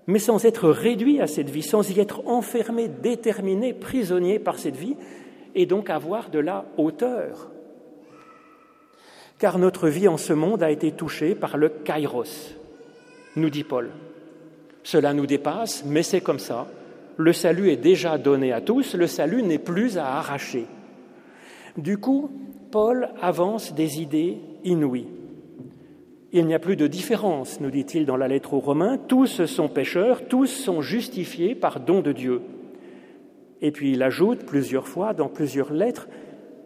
mais 0.06 0.18
sans 0.18 0.44
être 0.44 0.68
réduit 0.68 1.20
à 1.20 1.26
cette 1.26 1.50
vie, 1.50 1.62
sans 1.62 1.88
y 1.90 2.00
être 2.00 2.26
enfermé, 2.26 2.88
déterminé, 2.88 3.74
prisonnier 3.74 4.38
par 4.38 4.58
cette 4.58 4.76
vie, 4.76 4.96
et 5.54 5.66
donc 5.66 5.90
avoir 5.90 6.30
de 6.30 6.38
la 6.38 6.64
hauteur. 6.76 7.50
Car 9.38 9.58
notre 9.58 9.88
vie 9.88 10.08
en 10.08 10.16
ce 10.16 10.32
monde 10.32 10.62
a 10.62 10.70
été 10.70 10.92
touchée 10.92 11.34
par 11.34 11.56
le 11.56 11.68
kairos, 11.68 12.54
nous 13.36 13.50
dit 13.50 13.64
Paul. 13.64 13.90
Cela 14.82 15.12
nous 15.12 15.26
dépasse, 15.26 15.84
mais 15.84 16.02
c'est 16.02 16.20
comme 16.20 16.38
ça. 16.38 16.66
Le 17.16 17.32
salut 17.32 17.70
est 17.70 17.76
déjà 17.76 18.18
donné 18.18 18.52
à 18.52 18.60
tous, 18.60 18.94
le 18.94 19.06
salut 19.06 19.42
n'est 19.42 19.58
plus 19.58 19.98
à 19.98 20.06
arracher. 20.16 20.66
Du 21.76 21.98
coup, 21.98 22.30
Paul 22.70 23.10
avance 23.20 23.74
des 23.74 24.00
idées 24.00 24.38
inouïes. 24.64 25.08
Il 26.32 26.46
n'y 26.46 26.54
a 26.54 26.58
plus 26.58 26.76
de 26.76 26.86
différence, 26.86 27.60
nous 27.60 27.70
dit-il 27.70 28.04
dans 28.04 28.16
la 28.16 28.28
lettre 28.28 28.54
aux 28.54 28.60
Romains, 28.60 28.98
tous 28.98 29.44
sont 29.46 29.68
pécheurs, 29.68 30.28
tous 30.28 30.46
sont 30.46 30.82
justifiés 30.82 31.54
par 31.54 31.80
don 31.80 32.00
de 32.00 32.12
Dieu. 32.12 32.42
Et 33.60 33.70
puis 33.70 33.92
il 33.92 34.02
ajoute 34.02 34.44
plusieurs 34.46 34.86
fois 34.86 35.14
dans 35.14 35.28
plusieurs 35.28 35.72
lettres, 35.72 36.08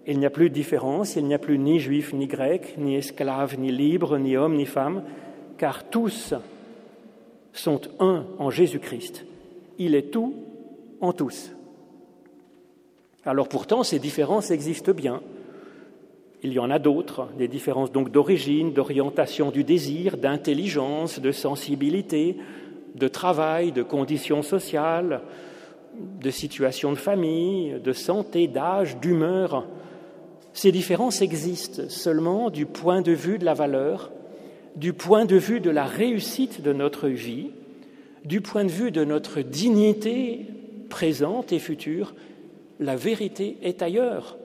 il 0.06 0.18
n'y 0.18 0.26
a 0.26 0.30
plus 0.30 0.50
de 0.50 0.54
différence, 0.54 1.16
il 1.16 1.24
n'y 1.24 1.34
a 1.34 1.38
plus 1.38 1.58
ni 1.58 1.78
juif 1.78 2.12
ni 2.12 2.26
grec, 2.26 2.74
ni 2.76 2.96
esclave 2.96 3.58
ni 3.58 3.70
libre, 3.70 4.18
ni 4.18 4.36
homme 4.36 4.56
ni 4.56 4.66
femme, 4.66 5.04
car 5.58 5.88
tous 5.88 6.34
sont 7.52 7.80
un 8.00 8.24
en 8.38 8.50
Jésus-Christ. 8.50 9.24
Il 9.78 9.94
est 9.94 10.10
tout 10.10 10.34
en 11.00 11.12
tous. 11.12 11.52
Alors 13.24 13.48
pourtant, 13.48 13.84
ces 13.84 14.00
différences 14.00 14.50
existent 14.50 14.92
bien. 14.92 15.22
Il 16.42 16.52
y 16.52 16.58
en 16.58 16.70
a 16.70 16.80
d'autres, 16.80 17.28
des 17.38 17.46
différences 17.46 17.92
donc 17.92 18.10
d'origine, 18.10 18.72
d'orientation 18.72 19.52
du 19.52 19.62
désir, 19.62 20.16
d'intelligence, 20.16 21.20
de 21.20 21.30
sensibilité, 21.30 22.36
de 22.96 23.06
travail, 23.06 23.70
de 23.70 23.84
conditions 23.84 24.42
sociales, 24.42 25.22
de 25.94 26.30
situation 26.30 26.92
de 26.92 26.98
famille, 26.98 27.80
de 27.82 27.92
santé, 27.92 28.48
d'âge, 28.48 28.98
d'humeur. 28.98 29.66
Ces 30.52 30.72
différences 30.72 31.22
existent 31.22 31.82
seulement 31.88 32.50
du 32.50 32.66
point 32.66 33.02
de 33.02 33.12
vue 33.12 33.38
de 33.38 33.44
la 33.44 33.54
valeur, 33.54 34.10
du 34.76 34.92
point 34.92 35.24
de 35.24 35.36
vue 35.36 35.60
de 35.60 35.70
la 35.70 35.84
réussite 35.84 36.62
de 36.62 36.72
notre 36.72 37.08
vie, 37.08 37.50
du 38.24 38.40
point 38.40 38.64
de 38.64 38.70
vue 38.70 38.90
de 38.90 39.04
notre 39.04 39.40
dignité 39.40 40.46
présente 40.88 41.52
et 41.52 41.58
future. 41.58 42.14
La 42.80 42.96
vérité 42.96 43.58
est 43.62 43.82
ailleurs. 43.82 44.36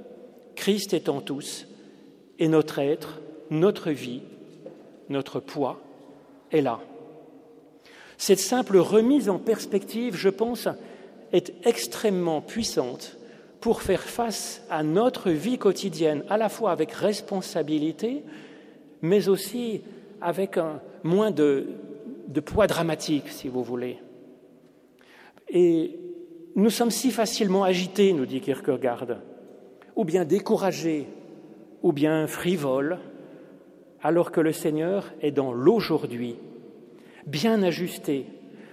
Christ 0.55 0.93
est 0.93 1.09
en 1.09 1.21
tous 1.21 1.67
et 2.39 2.47
notre 2.47 2.79
être, 2.79 3.21
notre 3.49 3.91
vie, 3.91 4.21
notre 5.09 5.39
poids 5.39 5.81
est 6.51 6.61
là. 6.61 6.79
Cette 8.17 8.39
simple 8.39 8.77
remise 8.77 9.29
en 9.29 9.37
perspective, 9.37 10.15
je 10.15 10.29
pense, 10.29 10.67
est 11.33 11.53
extrêmement 11.65 12.41
puissante 12.41 13.17
pour 13.59 13.81
faire 13.81 14.03
face 14.03 14.61
à 14.69 14.83
notre 14.83 15.31
vie 15.31 15.57
quotidienne, 15.57 16.23
à 16.29 16.37
la 16.37 16.49
fois 16.49 16.71
avec 16.71 16.91
responsabilité, 16.91 18.23
mais 19.01 19.29
aussi 19.29 19.81
avec 20.21 20.57
moins 21.03 21.31
de, 21.31 21.67
de 22.27 22.39
poids 22.39 22.67
dramatique, 22.67 23.29
si 23.29 23.47
vous 23.47 23.63
voulez. 23.63 23.97
Et 25.49 25.99
nous 26.55 26.69
sommes 26.69 26.91
si 26.91 27.11
facilement 27.11 27.63
agités, 27.63 28.13
nous 28.13 28.25
dit 28.25 28.41
Kierkegaard, 28.41 29.07
ou 29.95 30.05
bien 30.05 30.25
découragés, 30.25 31.07
ou 31.83 31.91
bien 31.91 32.27
frivole, 32.27 32.99
alors 34.01 34.31
que 34.31 34.41
le 34.41 34.53
Seigneur 34.53 35.11
est 35.21 35.31
dans 35.31 35.51
l'aujourd'hui, 35.51 36.35
bien 37.25 37.61
ajusté, 37.63 38.25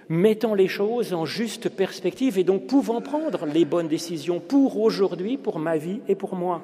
mettant 0.08 0.54
les 0.54 0.68
choses 0.68 1.14
en 1.14 1.24
juste 1.24 1.68
perspective 1.68 2.38
et 2.38 2.44
donc 2.44 2.66
pouvant 2.66 3.00
prendre 3.00 3.46
les 3.46 3.64
bonnes 3.64 3.88
décisions 3.88 4.40
pour 4.40 4.80
aujourd'hui, 4.80 5.38
pour 5.38 5.58
ma 5.58 5.76
vie 5.76 6.00
et 6.08 6.14
pour 6.14 6.34
moi. 6.34 6.62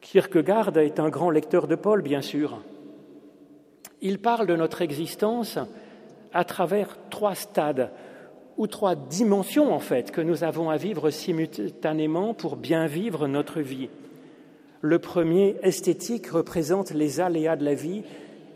Kierkegaard 0.00 0.76
est 0.78 1.00
un 1.00 1.08
grand 1.08 1.30
lecteur 1.30 1.66
de 1.66 1.74
Paul, 1.74 2.02
bien 2.02 2.22
sûr. 2.22 2.62
Il 4.00 4.20
parle 4.20 4.46
de 4.46 4.56
notre 4.56 4.82
existence 4.82 5.58
à 6.32 6.44
travers 6.44 6.96
trois 7.10 7.34
stades, 7.34 7.90
ou 8.56 8.66
trois 8.66 8.96
dimensions 8.96 9.72
en 9.72 9.78
fait, 9.78 10.10
que 10.10 10.20
nous 10.20 10.44
avons 10.44 10.68
à 10.68 10.76
vivre 10.76 11.10
simultanément 11.10 12.34
pour 12.34 12.56
bien 12.56 12.86
vivre 12.86 13.28
notre 13.28 13.60
vie. 13.60 13.88
Le 14.80 14.98
premier, 14.98 15.56
esthétique, 15.62 16.26
représente 16.28 16.92
les 16.92 17.20
aléas 17.20 17.56
de 17.56 17.64
la 17.64 17.74
vie 17.74 18.02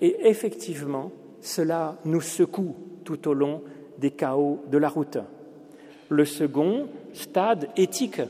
et 0.00 0.28
effectivement, 0.28 1.12
cela 1.42 1.98
nous 2.04 2.22
secoue 2.22 2.76
tout 3.04 3.28
au 3.28 3.34
long 3.34 3.62
des 3.98 4.12
chaos 4.12 4.64
de 4.70 4.78
la 4.78 4.88
route. 4.88 5.18
Le 6.08 6.24
second, 6.24 6.88
stade 7.12 7.68
éthique, 7.76 8.22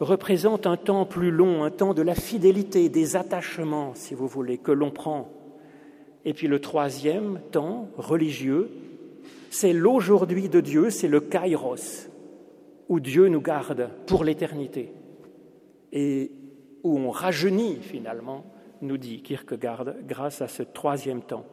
représente 0.00 0.66
un 0.66 0.76
temps 0.76 1.06
plus 1.06 1.30
long, 1.30 1.64
un 1.64 1.70
temps 1.70 1.94
de 1.94 2.02
la 2.02 2.14
fidélité, 2.14 2.88
des 2.88 3.16
attachements, 3.16 3.94
si 3.94 4.14
vous 4.14 4.28
voulez, 4.28 4.58
que 4.58 4.70
l'on 4.70 4.90
prend. 4.90 5.30
Et 6.24 6.34
puis 6.34 6.46
le 6.46 6.60
troisième 6.60 7.40
temps, 7.50 7.88
religieux, 7.96 8.70
c'est 9.50 9.72
l'aujourd'hui 9.72 10.48
de 10.48 10.60
Dieu, 10.60 10.90
c'est 10.90 11.08
le 11.08 11.20
kairos, 11.20 12.08
où 12.88 13.00
Dieu 13.00 13.28
nous 13.28 13.40
garde 13.40 13.88
pour 14.06 14.24
l'éternité. 14.24 14.92
Et 15.92 16.30
où 16.82 16.98
on 16.98 17.10
rajeunit 17.10 17.78
finalement, 17.80 18.44
nous 18.82 18.98
dit 18.98 19.22
Kierkegaard, 19.22 19.94
grâce 20.06 20.42
à 20.42 20.48
ce 20.48 20.62
troisième 20.62 21.22
temps. 21.22 21.46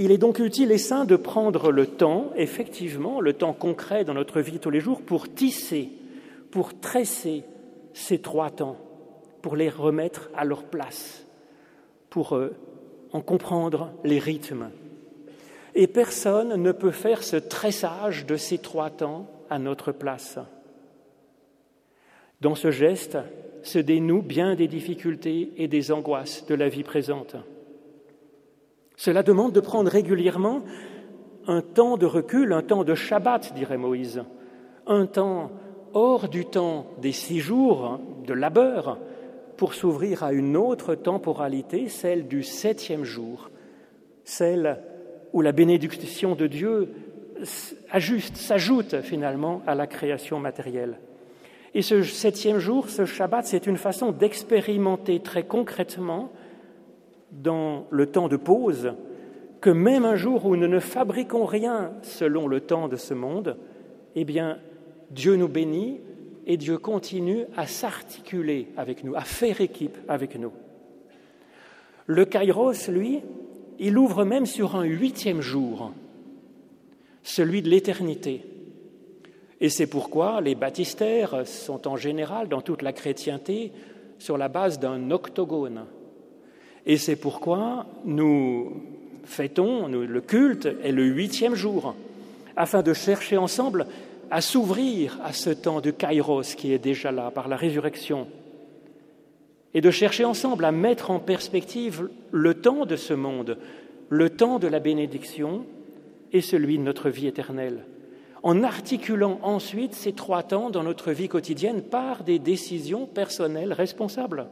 Il 0.00 0.12
est 0.12 0.18
donc 0.18 0.38
utile 0.38 0.70
et 0.70 0.78
sain 0.78 1.04
de 1.04 1.16
prendre 1.16 1.72
le 1.72 1.84
temps, 1.84 2.30
effectivement, 2.36 3.20
le 3.20 3.32
temps 3.32 3.52
concret 3.52 4.04
dans 4.04 4.14
notre 4.14 4.40
vie 4.40 4.60
tous 4.60 4.70
les 4.70 4.78
jours, 4.78 5.02
pour 5.02 5.28
tisser, 5.28 5.88
pour 6.52 6.78
tresser 6.78 7.42
ces 7.94 8.20
trois 8.20 8.50
temps, 8.50 8.76
pour 9.42 9.56
les 9.56 9.68
remettre 9.68 10.30
à 10.36 10.44
leur 10.44 10.62
place, 10.62 11.26
pour 12.10 12.36
euh, 12.36 12.54
en 13.12 13.20
comprendre 13.20 13.90
les 14.04 14.20
rythmes. 14.20 14.70
Et 15.74 15.88
personne 15.88 16.62
ne 16.62 16.70
peut 16.70 16.92
faire 16.92 17.24
ce 17.24 17.34
tressage 17.34 18.24
de 18.24 18.36
ces 18.36 18.58
trois 18.58 18.90
temps 18.90 19.26
à 19.50 19.58
notre 19.58 19.90
place. 19.90 20.38
Dans 22.40 22.54
ce 22.54 22.70
geste, 22.70 23.18
se 23.64 23.80
dénouent 23.80 24.22
bien 24.22 24.54
des 24.54 24.68
difficultés 24.68 25.50
et 25.56 25.66
des 25.66 25.90
angoisses 25.90 26.46
de 26.46 26.54
la 26.54 26.68
vie 26.68 26.84
présente. 26.84 27.34
Cela 28.98 29.22
demande 29.22 29.52
de 29.52 29.60
prendre 29.60 29.88
régulièrement 29.88 30.62
un 31.46 31.62
temps 31.62 31.96
de 31.96 32.04
recul, 32.04 32.52
un 32.52 32.62
temps 32.62 32.82
de 32.82 32.96
Shabbat, 32.96 33.54
dirait 33.54 33.78
Moïse, 33.78 34.24
un 34.88 35.06
temps 35.06 35.52
hors 35.94 36.28
du 36.28 36.44
temps 36.44 36.86
des 37.00 37.12
six 37.12 37.38
jours 37.38 38.00
de 38.26 38.34
labeur 38.34 38.98
pour 39.56 39.74
s'ouvrir 39.74 40.24
à 40.24 40.32
une 40.32 40.56
autre 40.56 40.96
temporalité, 40.96 41.88
celle 41.88 42.26
du 42.26 42.42
septième 42.42 43.04
jour, 43.04 43.50
celle 44.24 44.82
où 45.32 45.42
la 45.42 45.52
bénédiction 45.52 46.34
de 46.34 46.48
Dieu 46.48 46.92
ajuste, 47.92 48.36
s'ajoute 48.36 49.00
finalement 49.02 49.62
à 49.68 49.76
la 49.76 49.86
création 49.86 50.40
matérielle. 50.40 50.98
Et 51.72 51.82
ce 51.82 52.02
septième 52.02 52.58
jour, 52.58 52.88
ce 52.88 53.04
Shabbat, 53.04 53.46
c'est 53.46 53.68
une 53.68 53.76
façon 53.76 54.10
d'expérimenter 54.10 55.20
très 55.20 55.44
concrètement 55.44 56.32
dans 57.32 57.86
le 57.90 58.06
temps 58.06 58.28
de 58.28 58.36
pause 58.36 58.92
que 59.60 59.70
même 59.70 60.04
un 60.04 60.16
jour 60.16 60.46
où 60.46 60.56
nous 60.56 60.68
ne 60.68 60.78
fabriquons 60.78 61.44
rien 61.44 61.92
selon 62.02 62.46
le 62.46 62.60
temps 62.60 62.88
de 62.88 62.96
ce 62.96 63.14
monde, 63.14 63.56
eh 64.14 64.24
bien, 64.24 64.58
Dieu 65.10 65.36
nous 65.36 65.48
bénit 65.48 66.00
et 66.46 66.56
Dieu 66.56 66.78
continue 66.78 67.44
à 67.56 67.66
s'articuler 67.66 68.68
avec 68.76 69.04
nous, 69.04 69.14
à 69.14 69.22
faire 69.22 69.60
équipe 69.60 69.98
avec 70.08 70.38
nous. 70.38 70.52
Le 72.06 72.24
Kairos, 72.24 72.88
lui, 72.88 73.20
il 73.78 73.98
ouvre 73.98 74.24
même 74.24 74.46
sur 74.46 74.76
un 74.76 74.84
huitième 74.84 75.40
jour, 75.40 75.92
celui 77.22 77.62
de 77.62 77.68
l'éternité. 77.68 78.44
Et 79.60 79.68
c'est 79.68 79.86
pourquoi 79.86 80.40
les 80.40 80.54
baptistères 80.54 81.46
sont 81.46 81.86
en 81.86 81.96
général, 81.96 82.48
dans 82.48 82.62
toute 82.62 82.82
la 82.82 82.92
chrétienté, 82.92 83.72
sur 84.18 84.38
la 84.38 84.48
base 84.48 84.78
d'un 84.78 85.10
octogone. 85.10 85.84
Et 86.86 86.96
c'est 86.96 87.16
pourquoi 87.16 87.86
nous 88.04 88.82
fêtons, 89.24 89.88
le 89.88 90.20
culte 90.20 90.68
est 90.82 90.92
le 90.92 91.04
huitième 91.04 91.54
jour, 91.54 91.94
afin 92.56 92.82
de 92.82 92.92
chercher 92.92 93.36
ensemble 93.36 93.86
à 94.30 94.40
s'ouvrir 94.40 95.18
à 95.24 95.32
ce 95.32 95.50
temps 95.50 95.80
de 95.80 95.90
kairos 95.90 96.54
qui 96.56 96.72
est 96.72 96.78
déjà 96.78 97.12
là 97.12 97.30
par 97.30 97.48
la 97.48 97.56
résurrection, 97.56 98.26
et 99.74 99.80
de 99.80 99.90
chercher 99.90 100.24
ensemble 100.24 100.64
à 100.64 100.72
mettre 100.72 101.10
en 101.10 101.18
perspective 101.18 102.08
le 102.30 102.54
temps 102.54 102.86
de 102.86 102.96
ce 102.96 103.14
monde, 103.14 103.58
le 104.08 104.30
temps 104.30 104.58
de 104.58 104.66
la 104.66 104.80
bénédiction 104.80 105.66
et 106.32 106.40
celui 106.40 106.78
de 106.78 106.82
notre 106.82 107.10
vie 107.10 107.26
éternelle 107.26 107.84
en 108.42 108.62
articulant 108.62 109.38
ensuite 109.42 109.94
ces 109.94 110.12
trois 110.12 110.42
temps 110.42 110.70
dans 110.70 110.82
notre 110.82 111.12
vie 111.12 111.28
quotidienne 111.28 111.82
par 111.82 112.24
des 112.24 112.38
décisions 112.38 113.06
personnelles 113.06 113.72
responsables. 113.72 114.46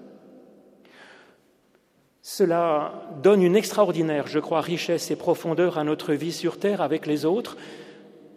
Cela 2.28 3.04
donne 3.22 3.40
une 3.40 3.54
extraordinaire, 3.54 4.26
je 4.26 4.40
crois, 4.40 4.60
richesse 4.60 5.12
et 5.12 5.16
profondeur 5.16 5.78
à 5.78 5.84
notre 5.84 6.12
vie 6.12 6.32
sur 6.32 6.58
Terre 6.58 6.80
avec 6.80 7.06
les 7.06 7.24
autres, 7.24 7.56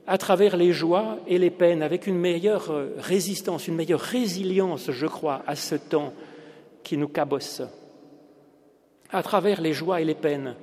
à 0.06 0.19
travers 0.19 0.58
les 0.58 0.71
joies 0.71 1.17
et 1.25 1.39
les 1.39 1.49
peines, 1.49 1.82
avec 1.82 2.06
une 2.06 2.19
meilleure 2.19 2.71
résistance, 2.99 3.67
une 3.67 3.73
meilleure 3.73 3.99
résilience, 3.99 4.91
je 4.91 5.08
crois, 5.08 5.41
à 5.47 5.56
ce 5.56 5.73
temps 5.73 6.13
qui 6.84 6.97
nous 6.97 7.08
cabosse. 7.08 7.63
À 9.12 9.23
travers 9.23 9.60
les 9.60 9.73
joies 9.73 10.02
et 10.02 10.06
les 10.06 10.13
peines, 10.13 10.54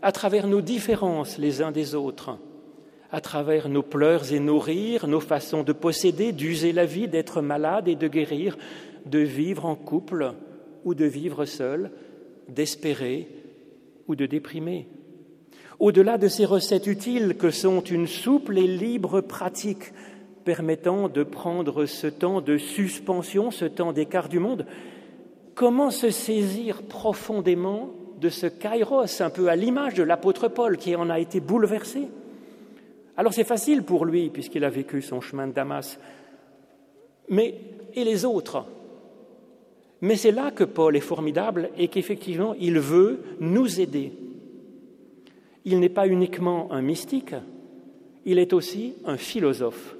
à 0.00 0.12
travers 0.12 0.46
nos 0.46 0.60
différences 0.60 1.38
les 1.38 1.62
uns 1.62 1.72
des 1.72 1.96
autres, 1.96 2.38
à 3.10 3.20
travers 3.20 3.68
nos 3.68 3.82
pleurs 3.82 4.32
et 4.32 4.38
nos 4.38 4.60
rires, 4.60 5.08
nos 5.08 5.18
façons 5.18 5.64
de 5.64 5.72
posséder, 5.72 6.30
d'user 6.30 6.70
la 6.70 6.86
vie, 6.86 7.08
d'être 7.08 7.42
malade 7.42 7.88
et 7.88 7.96
de 7.96 8.06
guérir, 8.06 8.56
de 9.06 9.18
vivre 9.18 9.66
en 9.66 9.74
couple 9.74 10.34
ou 10.84 10.94
de 10.94 11.04
vivre 11.04 11.46
seul, 11.46 11.90
d'espérer 12.50 13.28
ou 14.08 14.14
de 14.16 14.26
déprimer. 14.26 14.88
Au-delà 15.78 16.18
de 16.18 16.28
ces 16.28 16.44
recettes 16.44 16.86
utiles 16.86 17.36
que 17.38 17.50
sont 17.50 17.80
une 17.80 18.06
souple 18.06 18.58
et 18.58 18.66
libre 18.66 19.20
pratique 19.20 19.92
permettant 20.44 21.08
de 21.08 21.22
prendre 21.22 21.86
ce 21.86 22.06
temps 22.06 22.40
de 22.40 22.58
suspension, 22.58 23.50
ce 23.50 23.64
temps 23.64 23.92
d'écart 23.92 24.28
du 24.28 24.38
monde, 24.38 24.66
comment 25.54 25.90
se 25.90 26.10
saisir 26.10 26.82
profondément 26.82 27.90
de 28.20 28.28
ce 28.28 28.46
kairos, 28.46 29.20
un 29.20 29.30
peu 29.30 29.48
à 29.48 29.56
l'image 29.56 29.94
de 29.94 30.02
l'apôtre 30.02 30.48
Paul 30.48 30.76
qui 30.76 30.94
en 30.96 31.08
a 31.08 31.18
été 31.18 31.40
bouleversé? 31.40 32.08
Alors 33.16 33.32
c'est 33.32 33.44
facile 33.44 33.82
pour 33.82 34.04
lui, 34.04 34.30
puisqu'il 34.30 34.64
a 34.64 34.70
vécu 34.70 35.02
son 35.02 35.20
chemin 35.20 35.46
de 35.46 35.52
Damas. 35.52 35.98
Mais 37.28 37.54
et 37.94 38.04
les 38.04 38.24
autres? 38.24 38.64
Mais 40.02 40.16
c'est 40.16 40.30
là 40.30 40.50
que 40.50 40.64
Paul 40.64 40.96
est 40.96 41.00
formidable 41.00 41.70
et 41.76 41.88
qu'effectivement 41.88 42.54
il 42.58 42.78
veut 42.78 43.20
nous 43.40 43.80
aider. 43.80 44.12
Il 45.64 45.78
n'est 45.78 45.90
pas 45.90 46.06
uniquement 46.06 46.72
un 46.72 46.80
mystique, 46.80 47.34
il 48.24 48.38
est 48.38 48.52
aussi 48.52 48.94
un 49.04 49.16
philosophe. 49.16 49.96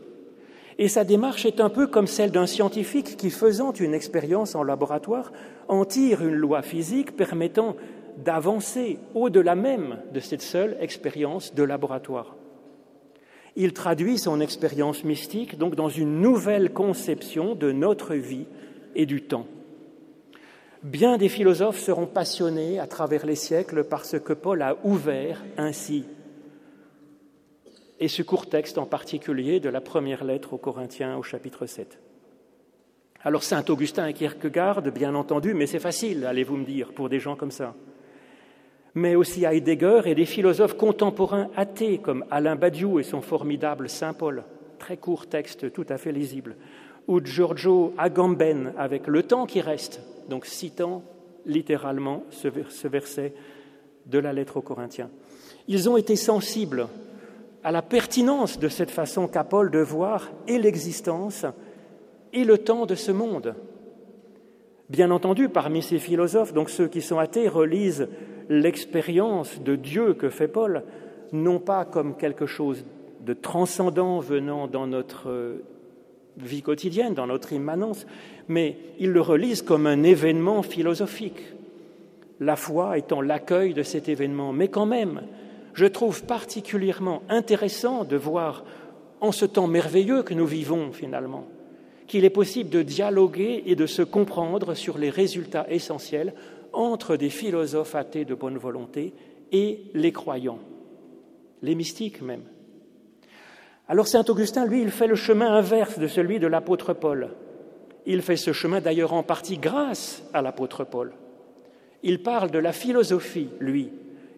Et 0.78 0.88
sa 0.88 1.04
démarche 1.04 1.44
est 1.44 1.60
un 1.60 1.68
peu 1.68 1.86
comme 1.86 2.06
celle 2.06 2.30
d'un 2.30 2.46
scientifique 2.46 3.18
qui, 3.18 3.28
faisant 3.28 3.72
une 3.72 3.92
expérience 3.92 4.54
en 4.54 4.62
laboratoire, 4.62 5.30
en 5.68 5.84
tire 5.84 6.22
une 6.22 6.34
loi 6.34 6.62
physique 6.62 7.16
permettant 7.16 7.76
d'avancer 8.24 8.98
au-delà 9.14 9.54
même 9.54 9.98
de 10.14 10.20
cette 10.20 10.40
seule 10.40 10.78
expérience 10.80 11.54
de 11.54 11.62
laboratoire. 11.62 12.34
Il 13.56 13.74
traduit 13.74 14.16
son 14.16 14.40
expérience 14.40 15.04
mystique 15.04 15.58
donc 15.58 15.74
dans 15.74 15.90
une 15.90 16.22
nouvelle 16.22 16.72
conception 16.72 17.54
de 17.54 17.72
notre 17.72 18.14
vie 18.14 18.46
et 18.94 19.04
du 19.04 19.20
temps. 19.20 19.46
Bien 20.82 21.18
des 21.18 21.28
philosophes 21.28 21.78
seront 21.78 22.06
passionnés 22.06 22.78
à 22.78 22.86
travers 22.86 23.26
les 23.26 23.34
siècles 23.34 23.84
par 23.84 24.04
ce 24.04 24.16
que 24.16 24.32
Paul 24.32 24.62
a 24.62 24.76
ouvert 24.84 25.44
ainsi. 25.58 26.04
Et 27.98 28.08
ce 28.08 28.22
court 28.22 28.48
texte 28.48 28.78
en 28.78 28.86
particulier 28.86 29.60
de 29.60 29.68
la 29.68 29.82
première 29.82 30.24
lettre 30.24 30.54
aux 30.54 30.58
Corinthiens 30.58 31.18
au 31.18 31.22
chapitre 31.22 31.66
7. 31.66 31.98
Alors 33.22 33.42
Saint 33.42 33.64
Augustin 33.68 34.06
et 34.06 34.14
Kierkegaard, 34.14 34.80
bien 34.80 35.14
entendu, 35.14 35.52
mais 35.52 35.66
c'est 35.66 35.78
facile, 35.78 36.24
allez-vous 36.24 36.56
me 36.56 36.64
dire, 36.64 36.94
pour 36.94 37.10
des 37.10 37.20
gens 37.20 37.36
comme 37.36 37.50
ça 37.50 37.74
mais 38.94 39.14
aussi 39.14 39.44
Heidegger 39.44 40.02
et 40.06 40.14
des 40.14 40.26
philosophes 40.26 40.76
contemporains 40.76 41.48
athées 41.56 41.98
comme 41.98 42.24
Alain 42.30 42.56
Badiou 42.56 42.98
et 42.98 43.04
son 43.04 43.20
formidable 43.20 43.88
Saint 43.88 44.14
Paul, 44.14 44.44
très 44.78 44.96
court 44.96 45.28
texte 45.28 45.72
tout 45.72 45.86
à 45.88 45.98
fait 45.98 46.12
lisible, 46.12 46.56
ou 47.06 47.20
Giorgio 47.20 47.94
Agamben 47.98 48.72
avec 48.76 49.06
Le 49.06 49.22
temps 49.22 49.46
qui 49.46 49.60
reste, 49.60 50.00
donc 50.30 50.46
citant 50.46 51.02
littéralement 51.44 52.22
ce, 52.30 52.48
verset 52.88 53.34
de 54.06 54.18
la 54.18 54.32
lettre 54.32 54.56
aux 54.56 54.62
Corinthiens. 54.62 55.10
Ils 55.68 55.90
ont 55.90 55.96
été 55.96 56.16
sensibles 56.16 56.86
à 57.62 57.72
la 57.72 57.82
pertinence 57.82 58.58
de 58.58 58.68
cette 58.68 58.90
façon 58.90 59.28
qu'a 59.28 59.44
Paul 59.44 59.70
de 59.70 59.80
voir 59.80 60.30
et 60.46 60.58
l'existence 60.58 61.44
et 62.32 62.44
le 62.44 62.58
temps 62.58 62.86
de 62.86 62.94
ce 62.94 63.12
monde. 63.12 63.54
Bien 64.88 65.10
entendu, 65.10 65.48
parmi 65.48 65.82
ces 65.82 65.98
philosophes, 65.98 66.54
donc 66.54 66.70
ceux 66.70 66.88
qui 66.88 67.02
sont 67.02 67.18
athées, 67.18 67.48
relisent 67.48 68.08
l'expérience 68.48 69.60
de 69.60 69.76
Dieu 69.76 70.14
que 70.14 70.30
fait 70.30 70.48
Paul, 70.48 70.84
non 71.32 71.58
pas 71.58 71.84
comme 71.84 72.16
quelque 72.16 72.46
chose 72.46 72.84
de 73.20 73.34
transcendant 73.34 74.20
venant 74.20 74.66
dans 74.66 74.86
notre 74.86 75.60
vie 76.36 76.62
quotidienne, 76.62 77.14
dans 77.14 77.26
notre 77.26 77.52
immanence, 77.52 78.06
mais 78.48 78.76
ils 78.98 79.10
le 79.10 79.20
relisent 79.20 79.62
comme 79.62 79.86
un 79.86 80.02
événement 80.02 80.62
philosophique, 80.62 81.42
la 82.40 82.56
foi 82.56 82.98
étant 82.98 83.20
l'accueil 83.20 83.74
de 83.74 83.82
cet 83.82 84.08
événement. 84.08 84.52
Mais 84.52 84.68
quand 84.68 84.86
même, 84.86 85.22
je 85.74 85.86
trouve 85.86 86.24
particulièrement 86.24 87.22
intéressant 87.28 88.04
de 88.04 88.16
voir 88.16 88.64
en 89.20 89.32
ce 89.32 89.44
temps 89.44 89.66
merveilleux 89.66 90.22
que 90.22 90.34
nous 90.34 90.46
vivons 90.46 90.92
finalement, 90.92 91.46
qu'il 92.06 92.24
est 92.24 92.30
possible 92.30 92.70
de 92.70 92.82
dialoguer 92.82 93.62
et 93.66 93.76
de 93.76 93.86
se 93.86 94.02
comprendre 94.02 94.74
sur 94.74 94.98
les 94.98 95.10
résultats 95.10 95.66
essentiels 95.70 96.34
entre 96.72 97.16
des 97.16 97.30
philosophes 97.30 97.94
athées 97.94 98.24
de 98.24 98.34
bonne 98.34 98.58
volonté 98.58 99.12
et 99.52 99.82
les 99.94 100.12
croyants, 100.12 100.60
les 101.62 101.74
mystiques 101.74 102.22
même. 102.22 102.42
Alors 103.90 104.06
Saint 104.06 104.24
Augustin, 104.28 104.66
lui, 104.66 104.82
il 104.82 104.92
fait 104.92 105.08
le 105.08 105.16
chemin 105.16 105.52
inverse 105.52 105.98
de 105.98 106.06
celui 106.06 106.38
de 106.38 106.46
l'apôtre 106.46 106.92
Paul. 106.92 107.30
Il 108.06 108.22
fait 108.22 108.36
ce 108.36 108.52
chemin 108.52 108.80
d'ailleurs 108.80 109.12
en 109.12 109.24
partie 109.24 109.58
grâce 109.58 110.22
à 110.32 110.42
l'apôtre 110.42 110.84
Paul. 110.84 111.12
Il 112.04 112.22
parle 112.22 112.52
de 112.52 112.60
la 112.60 112.70
philosophie, 112.70 113.48
lui. 113.58 113.90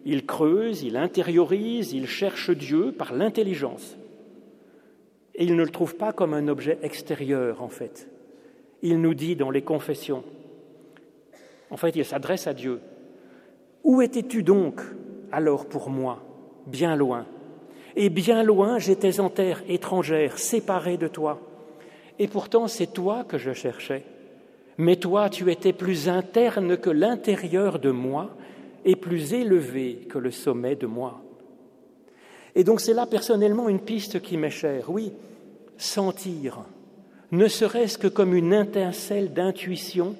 Il 0.05 0.25
creuse, 0.25 0.81
il 0.81 0.97
intériorise, 0.97 1.93
il 1.93 2.07
cherche 2.07 2.49
Dieu 2.49 2.93
par 2.93 3.13
l'intelligence. 3.13 3.95
Et 5.35 5.43
il 5.43 5.55
ne 5.55 5.63
le 5.63 5.69
trouve 5.69 5.97
pas 5.97 6.13
comme 6.13 6.33
un 6.33 6.47
objet 6.47 6.79
extérieur, 6.81 7.61
en 7.61 7.69
fait. 7.69 8.09
Il 8.81 9.01
nous 9.01 9.13
dit 9.13 9.35
dans 9.35 9.51
les 9.51 9.61
confessions, 9.61 10.23
en 11.69 11.77
fait, 11.77 11.95
il 11.95 12.05
s'adresse 12.05 12.47
à 12.47 12.55
Dieu. 12.55 12.79
Où 13.83 14.01
étais-tu 14.01 14.41
donc 14.41 14.81
alors 15.31 15.67
pour 15.67 15.91
moi? 15.91 16.23
Bien 16.65 16.95
loin. 16.95 17.27
Et 17.95 18.09
bien 18.09 18.43
loin, 18.43 18.79
j'étais 18.79 19.19
en 19.19 19.29
terre 19.29 19.63
étrangère, 19.67 20.39
séparé 20.39 20.97
de 20.97 21.07
toi. 21.07 21.39
Et 22.19 22.27
pourtant, 22.27 22.67
c'est 22.67 22.93
toi 22.93 23.23
que 23.23 23.37
je 23.37 23.53
cherchais. 23.53 24.03
Mais 24.77 24.95
toi, 24.95 25.29
tu 25.29 25.51
étais 25.51 25.73
plus 25.73 26.09
interne 26.09 26.77
que 26.77 26.89
l'intérieur 26.89 27.79
de 27.79 27.91
moi 27.91 28.29
et 28.85 28.95
plus 28.95 29.33
élevé 29.33 30.07
que 30.09 30.17
le 30.17 30.31
sommet 30.31 30.75
de 30.75 30.87
moi. 30.87 31.21
Et 32.55 32.63
donc 32.63 32.81
c'est 32.81 32.93
là 32.93 33.05
personnellement 33.05 33.69
une 33.69 33.79
piste 33.79 34.21
qui 34.21 34.37
m'est 34.37 34.49
chère. 34.49 34.89
Oui, 34.89 35.11
sentir, 35.77 36.59
ne 37.31 37.47
serait-ce 37.47 37.97
que 37.97 38.07
comme 38.07 38.35
une 38.35 38.53
étincelle 38.53 39.33
d'intuition 39.33 40.15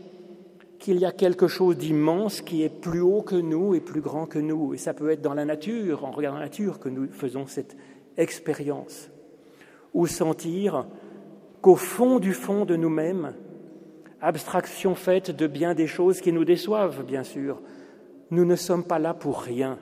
qu'il 0.84 1.00
y 1.00 1.06
a 1.06 1.14
quelque 1.14 1.48
chose 1.48 1.78
d'immense 1.78 2.42
qui 2.42 2.62
est 2.62 2.82
plus 2.82 3.00
haut 3.00 3.22
que 3.22 3.38
nous 3.38 3.74
et 3.74 3.80
plus 3.80 4.02
grand 4.02 4.26
que 4.26 4.38
nous. 4.38 4.74
Et 4.74 4.78
ça 4.78 4.94
peut 4.94 5.12
être 5.12 5.22
dans 5.22 5.34
la 5.34 5.46
nature, 5.46 6.04
en 6.04 6.12
regardant 6.12 6.40
la 6.40 6.46
nature, 6.46 6.78
que 6.78 6.90
nous 6.90 7.08
faisons 7.10 7.48
cette 7.48 7.78
expérience. 8.18 9.10
Ou 9.94 10.08
sentir 10.08 10.86
qu'au 11.62 11.78
fond 11.78 12.20
du 12.20 12.34
fond 12.34 12.66
de 12.66 12.76
nous-mêmes, 12.76 13.34
abstraction 14.20 14.94
faite 14.94 15.32
de 15.32 15.48
bien 15.48 15.74
des 15.74 15.88
choses 15.88 16.20
qui 16.20 16.34
nous 16.34 16.44
déçoivent, 16.44 17.06
bien 17.06 17.24
sûr, 17.24 17.62
nous 18.30 18.44
ne 18.44 18.58
sommes 18.58 18.84
pas 18.84 19.00
là 19.00 19.14
pour 19.14 19.40
rien, 19.40 19.80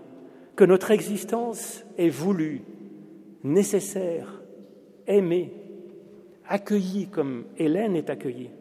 que 0.56 0.66
notre 0.66 0.92
existence 0.92 1.84
est 1.98 2.10
voulue, 2.10 2.62
nécessaire, 3.44 4.44
aimée, 5.08 5.52
accueillie 6.48 7.08
comme 7.08 7.46
Hélène 7.58 7.96
est 7.96 8.12
accueillie. 8.12 8.52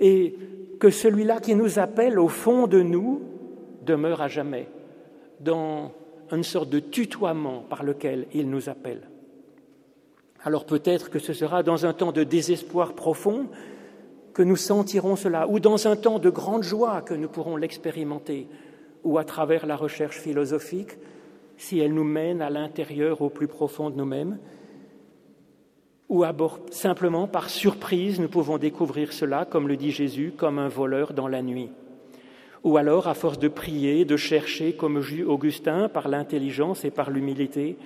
Et 0.00 0.34
que 0.78 0.90
celui-là 0.90 1.40
qui 1.40 1.54
nous 1.54 1.78
appelle 1.78 2.18
au 2.18 2.28
fond 2.28 2.66
de 2.66 2.82
nous 2.82 3.22
demeure 3.84 4.20
à 4.20 4.28
jamais, 4.28 4.68
dans 5.40 5.92
une 6.32 6.42
sorte 6.42 6.70
de 6.70 6.80
tutoiement 6.80 7.64
par 7.68 7.82
lequel 7.84 8.26
il 8.34 8.50
nous 8.50 8.68
appelle. 8.68 9.02
Alors 10.42 10.66
peut-être 10.66 11.10
que 11.10 11.18
ce 11.18 11.32
sera 11.32 11.62
dans 11.62 11.86
un 11.86 11.92
temps 11.92 12.12
de 12.12 12.24
désespoir 12.24 12.94
profond 12.94 13.46
que 14.32 14.42
nous 14.42 14.56
sentirons 14.56 15.16
cela, 15.16 15.48
ou 15.48 15.60
dans 15.60 15.86
un 15.86 15.96
temps 15.96 16.18
de 16.18 16.28
grande 16.28 16.62
joie 16.62 17.00
que 17.00 17.14
nous 17.14 17.28
pourrons 17.28 17.56
l'expérimenter, 17.56 18.48
ou 19.02 19.18
à 19.18 19.24
travers 19.24 19.66
la 19.66 19.76
recherche 19.76 20.18
philosophique, 20.18 20.98
si 21.56 21.78
elle 21.78 21.94
nous 21.94 22.04
mène 22.04 22.42
à 22.42 22.50
l'intérieur, 22.50 23.22
au 23.22 23.30
plus 23.30 23.48
profond 23.48 23.88
de 23.88 23.96
nous-mêmes, 23.96 24.38
ou 26.08 26.24
simplement 26.70 27.26
par 27.26 27.50
surprise, 27.50 28.20
nous 28.20 28.28
pouvons 28.28 28.58
découvrir 28.58 29.12
cela, 29.12 29.44
comme 29.44 29.66
le 29.66 29.76
dit 29.76 29.90
Jésus, 29.90 30.32
comme 30.36 30.58
un 30.58 30.68
voleur 30.68 31.12
dans 31.12 31.28
la 31.28 31.42
nuit. 31.42 31.70
Ou 32.62 32.76
alors, 32.76 33.08
à 33.08 33.14
force 33.14 33.38
de 33.38 33.48
prier, 33.48 34.04
de 34.04 34.16
chercher, 34.16 34.74
comme 34.74 35.02
Augustin, 35.26 35.88
par 35.88 36.08
l'intelligence 36.08 36.84
et 36.84 36.90
par 36.90 37.10
l'humilité, 37.10 37.76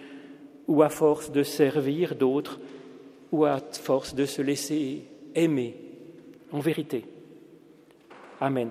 ou 0.68 0.82
à 0.82 0.88
force 0.88 1.32
de 1.32 1.42
servir 1.42 2.14
d'autres, 2.14 2.60
ou 3.32 3.44
à 3.44 3.58
force 3.58 4.14
de 4.14 4.24
se 4.26 4.42
laisser 4.42 5.04
aimer, 5.34 5.76
en 6.52 6.60
vérité. 6.60 7.04
Amen. 8.40 8.70